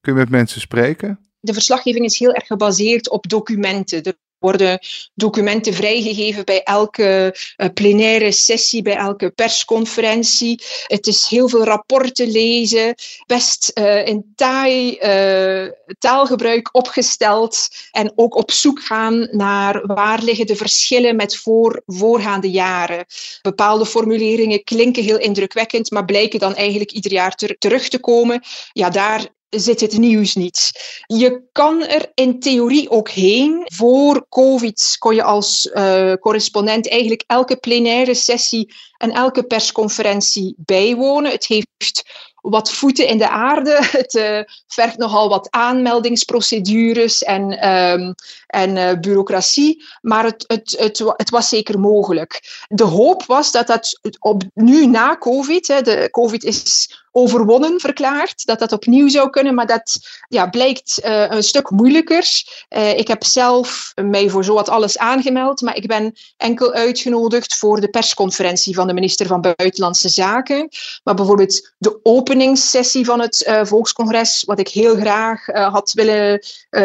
Kun 0.00 0.12
je 0.12 0.18
met 0.18 0.30
mensen 0.30 0.60
spreken? 0.60 1.18
De 1.40 1.52
verslaggeving 1.52 2.04
is 2.04 2.18
heel 2.18 2.32
erg 2.32 2.46
gebaseerd 2.46 3.10
op 3.10 3.28
documenten. 3.28 4.02
Worden 4.44 4.78
documenten 5.14 5.74
vrijgegeven 5.74 6.44
bij 6.44 6.62
elke 6.62 7.36
uh, 7.56 7.68
plenaire 7.74 8.32
sessie, 8.32 8.82
bij 8.82 8.96
elke 8.96 9.30
persconferentie. 9.30 10.62
Het 10.86 11.06
is 11.06 11.26
heel 11.26 11.48
veel 11.48 11.64
rapporten 11.64 12.30
lezen, 12.30 12.94
best 13.26 13.70
uh, 13.74 14.06
in 14.06 14.32
taai 14.34 14.98
uh, 15.00 15.70
taalgebruik 15.98 16.68
opgesteld 16.72 17.68
en 17.90 18.12
ook 18.14 18.34
op 18.34 18.50
zoek 18.50 18.80
gaan 18.82 19.28
naar 19.30 19.86
waar 19.86 20.22
liggen 20.22 20.46
de 20.46 20.56
verschillen 20.56 21.16
met 21.16 21.36
voor, 21.36 21.82
voorgaande 21.86 22.50
jaren. 22.50 23.04
Bepaalde 23.42 23.86
formuleringen 23.86 24.64
klinken 24.64 25.02
heel 25.02 25.18
indrukwekkend, 25.18 25.90
maar 25.90 26.04
blijken 26.04 26.38
dan 26.38 26.54
eigenlijk 26.54 26.92
ieder 26.92 27.12
jaar 27.12 27.34
ter, 27.34 27.58
terug 27.58 27.88
te 27.88 27.98
komen. 27.98 28.42
Ja, 28.72 28.90
daar 28.90 29.26
zit 29.56 29.80
het 29.80 29.98
nieuws 29.98 30.34
niet. 30.34 30.70
Je 31.06 31.42
kan 31.52 31.86
er 31.86 32.10
in 32.14 32.40
theorie 32.40 32.90
ook 32.90 33.08
heen. 33.08 33.62
Voor 33.64 34.26
COVID 34.28 34.96
kon 34.98 35.14
je 35.14 35.22
als 35.22 35.70
uh, 35.74 36.12
correspondent 36.12 36.88
eigenlijk 36.88 37.24
elke 37.26 37.56
plenaire 37.56 38.14
sessie 38.14 38.74
en 38.96 39.10
elke 39.10 39.42
persconferentie 39.42 40.54
bijwonen. 40.56 41.30
Het 41.30 41.46
heeft 41.46 42.04
wat 42.50 42.72
voeten 42.72 43.08
in 43.08 43.18
de 43.18 43.28
aarde. 43.28 43.78
Het 43.90 44.14
uh, 44.14 44.40
vergt 44.66 44.98
nogal 44.98 45.28
wat 45.28 45.46
aanmeldingsprocedures 45.50 47.22
en, 47.22 47.68
um, 47.68 48.14
en 48.46 48.76
uh, 48.76 48.92
bureaucratie, 49.00 49.84
maar 50.00 50.24
het, 50.24 50.44
het, 50.46 50.76
het, 50.78 50.98
het, 51.16 51.30
was 51.30 51.48
zeker 51.48 51.80
mogelijk. 51.80 52.64
De 52.68 52.84
hoop 52.84 53.24
was 53.26 53.52
dat 53.52 53.66
dat 53.66 54.00
op, 54.18 54.42
nu 54.54 54.86
na 54.86 55.16
COVID, 55.18 55.68
hè, 55.68 55.82
de 55.82 56.08
COVID 56.10 56.44
is 56.44 56.88
overwonnen 57.16 57.80
verklaard, 57.80 58.46
dat 58.46 58.58
dat 58.58 58.72
opnieuw 58.72 59.08
zou 59.08 59.30
kunnen, 59.30 59.54
maar 59.54 59.66
dat 59.66 59.98
ja, 60.28 60.46
blijkt 60.46 61.00
uh, 61.04 61.30
een 61.30 61.42
stuk 61.42 61.70
moeilijker. 61.70 62.26
Uh, 62.68 62.98
ik 62.98 63.08
heb 63.08 63.24
zelf 63.24 63.92
mij 63.94 64.28
voor 64.28 64.44
zowat 64.44 64.68
alles 64.68 64.98
aangemeld, 64.98 65.60
maar 65.60 65.76
ik 65.76 65.86
ben 65.86 66.14
enkel 66.36 66.72
uitgenodigd 66.72 67.54
voor 67.54 67.80
de 67.80 67.88
persconferentie 67.88 68.74
van 68.74 68.86
de 68.86 68.92
minister 68.92 69.26
van 69.26 69.40
Buitenlandse 69.40 70.08
Zaken. 70.08 70.68
Maar 71.02 71.14
bijvoorbeeld 71.14 71.74
de 71.78 72.00
openingssessie 72.02 73.04
van 73.04 73.20
het 73.20 73.44
uh, 73.48 73.64
Volkscongres, 73.64 74.42
wat 74.44 74.58
ik 74.58 74.68
heel 74.68 74.96
graag 74.96 75.46
had 75.46 75.92
willen 75.92 76.44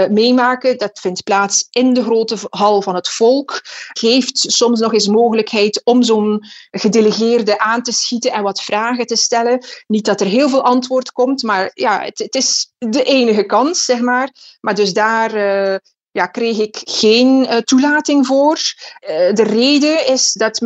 meemaken, 0.10 0.78
dat 0.78 1.00
vindt 1.00 1.24
plaats 1.24 1.68
in 1.70 1.94
de 1.94 2.04
grote 2.04 2.38
hal 2.50 2.82
van 2.82 2.96
het 2.96 3.10
volk, 3.10 3.62
geeft 3.94 4.46
soms 4.48 4.80
nog 4.80 4.94
eens 4.94 5.08
mogelijkheid 5.08 5.82
om 5.84 6.04
zo'n 6.04 6.46
gedelegeerde 6.72 7.60
aan 7.60 7.84
te 7.84 7.92
schieten 7.92 8.32
en 8.32 8.44
wat 8.44 8.62
vragen 8.62 9.06
te 9.06 9.16
stellen. 9.16 9.66
Niet 9.88 10.06
dat 10.06 10.19
er 10.22 10.28
heel 10.28 10.50
veel 10.50 10.64
antwoord 10.64 11.12
komt, 11.12 11.44
maar 11.44 11.72
ja, 11.74 12.02
het, 12.02 12.20
het 12.20 12.36
is 12.36 12.74
de 12.78 13.04
enige 13.04 13.44
kans, 13.44 13.86
zeg 13.86 14.00
maar. 14.00 14.30
Maar 14.62 14.76
dus 14.76 14.94
daar 14.94 15.36
uh, 15.36 15.78
ja, 16.12 16.26
kreeg 16.26 16.58
ik 16.58 16.82
geen 16.84 17.44
uh, 17.44 17.58
toelating 17.58 18.26
voor. 18.26 18.58
Uh, 18.58 19.34
de 19.34 19.44
reden 19.44 20.08
is 20.08 20.34
dat 20.34 20.60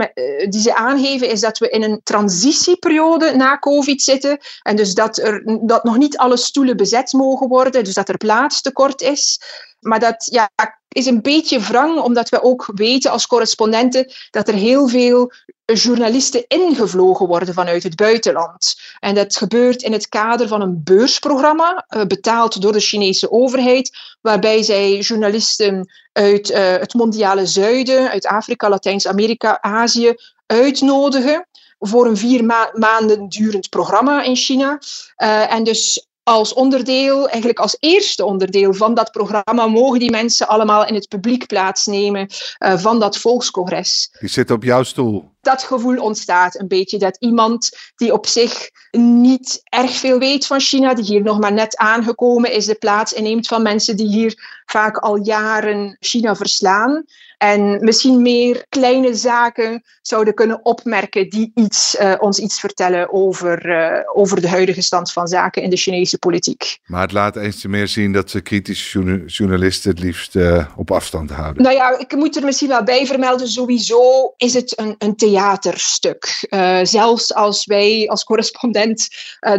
die 0.50 0.62
ze 0.62 0.76
aangeven 0.76 1.30
is 1.30 1.40
dat 1.40 1.58
we 1.58 1.70
in 1.70 1.84
een 1.84 2.02
transitieperiode 2.04 3.36
na 3.36 3.60
COVID 3.60 4.02
zitten. 4.02 4.38
En 4.62 4.76
dus 4.76 4.94
dat, 4.94 5.18
er, 5.18 5.60
dat 5.68 5.84
nog 5.84 5.98
niet 5.98 6.18
alle 6.18 6.38
stoelen 6.38 6.78
bezet 6.78 7.14
mogen 7.14 7.48
worden, 7.48 7.84
dus 7.84 7.94
dat 7.94 8.10
er 8.10 8.18
plaatstekort 8.18 9.02
is. 9.02 9.42
Maar 9.80 10.00
dat 10.00 10.28
ja, 10.32 10.50
is 10.88 11.06
een 11.06 11.22
beetje 11.22 11.60
wrang, 11.60 12.00
omdat 12.00 12.30
we 12.30 12.44
ook 12.44 12.72
weten 12.76 13.12
als 13.12 13.28
correspondenten 13.28 14.12
dat 14.30 14.48
er 14.48 14.54
heel 14.54 14.88
veel 14.88 15.32
journalisten 15.66 16.46
ingevlogen 16.48 17.28
worden 17.28 17.54
vanuit 17.54 17.84
het 17.84 17.96
buitenland. 17.96 18.76
En 19.00 19.16
dat 19.16 19.36
gebeurt 19.36 19.82
in 19.82 19.92
het 19.92 20.10
kader 20.10 20.48
van 20.48 20.62
een 20.62 20.84
beursprogramma, 20.84 21.86
betaald 22.08 22.62
door 22.62 22.72
de 22.72 22.80
Chinese 22.80 23.32
overheid, 23.32 23.98
waarbij 24.22 24.64
zij 24.64 25.00
journalisten 25.00 25.92
uit 26.12 26.52
uh, 26.52 26.58
het 26.58 26.94
mondiale 26.94 27.46
zuiden, 27.46 28.10
uit 28.10 28.26
Afrika, 28.26 28.70
Latijns-Amerika, 28.70 29.62
Azië, 29.62 30.14
uitnodigen 30.46 31.48
voor 31.80 32.06
een 32.06 32.18
vier 32.18 32.46
ma 32.46 32.72
maanden 32.74 33.30
durend 33.30 33.70
programma 33.70 34.24
in 34.24 34.36
China. 34.36 34.80
Uh, 35.18 35.54
en 35.54 35.64
dus 35.64 36.08
als 36.24 36.54
onderdeel, 36.54 37.28
eigenlijk 37.28 37.60
als 37.60 37.78
eerste 37.80 38.26
onderdeel 38.26 38.74
van 38.74 38.94
dat 38.94 39.12
programma, 39.12 39.68
mogen 39.68 40.00
die 40.00 40.12
mensen 40.12 40.48
allemaal 40.48 40.86
in 40.86 40.94
het 40.94 41.08
publiek 41.08 41.48
plaatsnemen 41.48 42.28
uh, 42.60 42.78
van 42.78 43.00
dat 43.00 43.18
volkscongres. 43.18 44.16
Die 44.20 44.30
zitten 44.30 44.56
op 44.56 44.64
jouw 44.64 44.84
stoel. 44.84 45.32
Dat 45.42 45.64
gevoel 45.64 46.02
ontstaat 46.02 46.60
een 46.60 46.68
beetje 46.68 46.98
dat 46.98 47.18
iemand 47.20 47.70
die 47.96 48.14
op 48.14 48.28
zich 48.28 48.70
niet 48.98 49.62
erg 49.64 49.92
veel 49.92 50.20
weet 50.20 50.46
van 50.46 50.60
China, 50.60 50.94
die 50.94 51.06
hier 51.06 51.22
nog 51.22 51.40
maar 51.40 51.54
net 51.54 51.78
aangekomen 51.78 52.52
is, 52.52 52.66
de 52.66 52.76
plaats 52.76 53.14
inneemt 53.14 53.48
van 53.48 53.62
mensen 53.62 53.98
die 53.98 54.08
hier 54.08 54.62
vaak 54.66 54.98
al 54.98 55.16
jaren 55.16 55.98
China 56.00 56.36
verslaan. 56.36 57.04
En 57.44 57.84
misschien 57.84 58.22
meer 58.22 58.66
kleine 58.70 59.14
zaken 59.14 59.84
zouden 60.02 60.34
kunnen 60.34 60.66
opmerken 60.66 61.30
die 61.30 61.52
iets, 61.56 61.96
uh, 62.02 62.14
ons 62.20 62.40
iets 62.40 62.60
vertellen 62.60 63.14
over, 63.14 63.66
uh, 63.66 64.00
over 64.14 64.42
de 64.42 64.50
huidige 64.50 64.82
stand 64.82 65.12
van 65.12 65.28
zaken 65.28 65.62
in 65.62 65.70
de 65.70 65.78
Chinese 65.78 66.18
politiek. 66.18 66.78
Maar 66.86 67.02
het 67.02 67.12
laat 67.12 67.36
eens 67.36 67.62
te 67.62 67.70
meer 67.70 67.88
zien 67.88 68.14
dat 68.14 68.30
ze 68.30 68.42
kritische 68.42 69.24
journalisten 69.26 69.92
het 69.92 70.00
liefst 70.00 70.36
uh, 70.36 70.66
op 70.78 70.92
afstand 70.92 71.30
houden. 71.30 71.64
Nou 71.64 71.76
ja, 71.76 72.00
ik 72.00 72.16
moet 72.16 72.36
er 72.36 72.44
misschien 72.44 72.68
wel 72.68 72.84
bij 72.84 73.06
vermelden, 73.06 73.48
sowieso 73.48 74.34
is 74.38 74.54
het 74.54 74.80
een, 74.80 74.96
een 74.98 75.16
theaterstuk. 75.16 76.48
zelfs 76.84 77.34
als 77.34 77.66
wij 77.66 78.10
als 78.10 78.24
correspondent 78.24 79.08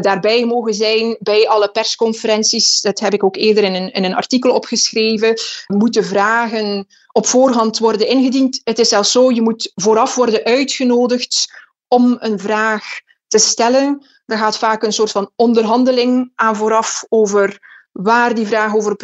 daarbij 0.01 0.47
mogen 0.47 0.75
zijn 0.75 1.17
bij 1.21 1.49
alle 1.49 1.71
persconferenties, 1.71 2.81
dat 2.81 3.01
heb 3.01 3.15
ik 3.15 3.25
ook 3.25 3.37
eerder 3.37 3.65
in 3.65 3.75
een, 3.75 3.93
in 3.93 4.05
een 4.05 4.15
artikel 4.15 4.55
opgeschreven, 4.55 5.35
moeten 5.67 6.05
vragen 6.05 6.87
op 7.17 7.27
voorhand 7.27 7.79
worden 7.79 8.09
ingediend. 8.09 8.61
Het 8.65 8.79
is 8.79 8.89
zelfs 8.89 9.13
zo, 9.13 9.31
je 9.31 9.43
moet 9.43 9.73
vooraf 9.75 10.15
worden 10.15 10.45
uitgenodigd 10.45 11.53
om 11.89 12.17
een 12.21 12.39
vraag 12.39 13.01
te 13.29 13.39
stellen. 13.39 14.07
Er 14.27 14.39
gaat 14.39 14.59
vaak 14.59 14.83
een 14.83 14.93
soort 14.93 15.11
van 15.11 15.31
onderhandeling 15.37 16.33
aan 16.35 16.57
vooraf 16.57 17.05
over 17.09 17.59
waar 17.95 18.35
die 18.35 18.47
vraag 18.47 18.75
over 18.75 18.97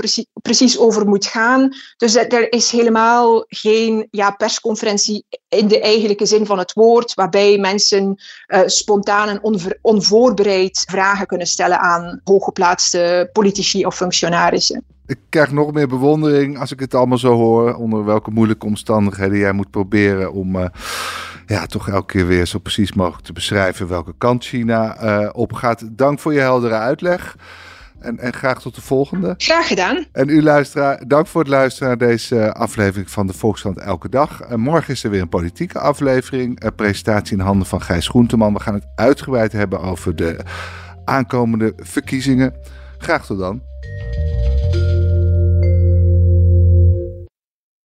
precies, 0.42 0.78
over 0.78 1.08
moet 1.08 1.26
gaan. 1.26 1.74
Dus 1.96 2.16
er 2.16 2.52
is 2.52 2.70
helemaal 2.70 3.44
geen 3.48 4.08
ja, 4.10 4.30
persconferentie 4.30 5.24
in 5.48 5.68
de 5.68 5.80
eigenlijke 5.80 6.26
zin 6.26 6.46
van 6.46 6.58
het 6.58 6.72
woord, 6.72 7.14
waarbij 7.14 7.58
mensen 7.58 8.22
uh, 8.46 8.60
spontaan 8.66 9.28
en 9.28 9.40
onvoorbereid 9.82 10.84
vragen 10.90 11.26
kunnen 11.26 11.46
stellen 11.46 11.80
aan 11.80 12.20
hooggeplaatste 12.24 13.28
politici 13.32 13.86
of 13.86 13.96
functionarissen. 13.96 14.84
Ik 15.06 15.18
krijg 15.28 15.50
nog 15.50 15.72
meer 15.72 15.88
bewondering 15.88 16.58
als 16.58 16.72
ik 16.72 16.80
het 16.80 16.94
allemaal 16.94 17.18
zo 17.18 17.32
hoor. 17.32 17.74
Onder 17.74 18.04
welke 18.04 18.30
moeilijke 18.30 18.66
omstandigheden 18.66 19.38
jij 19.38 19.52
moet 19.52 19.70
proberen 19.70 20.32
om 20.32 20.56
uh, 20.56 20.64
ja, 21.46 21.66
toch 21.66 21.88
elke 21.88 22.12
keer 22.12 22.26
weer 22.26 22.46
zo 22.46 22.58
precies 22.58 22.92
mogelijk 22.92 23.24
te 23.24 23.32
beschrijven 23.32 23.88
welke 23.88 24.14
kant 24.18 24.44
China 24.44 25.02
uh, 25.02 25.28
opgaat. 25.32 25.88
Dank 25.90 26.18
voor 26.18 26.32
je 26.32 26.40
heldere 26.40 26.74
uitleg. 26.74 27.36
En, 28.00 28.18
en, 28.18 28.32
graag 28.32 28.60
tot 28.60 28.74
de 28.74 28.80
volgende. 28.80 29.34
Graag 29.36 29.66
gedaan. 29.66 30.06
En 30.12 30.28
u 30.28 30.42
luisteraar, 30.42 31.02
dank 31.06 31.26
voor 31.26 31.40
het 31.40 31.50
luisteren 31.50 31.88
naar 31.88 32.08
deze 32.08 32.52
aflevering 32.52 33.10
van 33.10 33.26
de 33.26 33.32
Volkskrant 33.32 33.78
Elke 33.78 34.08
Dag. 34.08 34.40
En 34.40 34.60
morgen 34.60 34.92
is 34.92 35.04
er 35.04 35.10
weer 35.10 35.20
een 35.20 35.28
politieke 35.28 35.78
aflevering. 35.78 36.64
Een 36.64 36.74
presentatie 36.74 37.36
in 37.36 37.42
handen 37.42 37.66
van 37.66 37.82
Gijs 37.82 38.08
Groenteman. 38.08 38.52
We 38.52 38.60
gaan 38.60 38.74
het 38.74 38.86
uitgebreid 38.94 39.52
hebben 39.52 39.80
over 39.80 40.16
de 40.16 40.40
aankomende 41.04 41.72
verkiezingen. 41.76 42.54
Graag 42.98 43.26
tot 43.26 43.38
dan. 43.38 43.62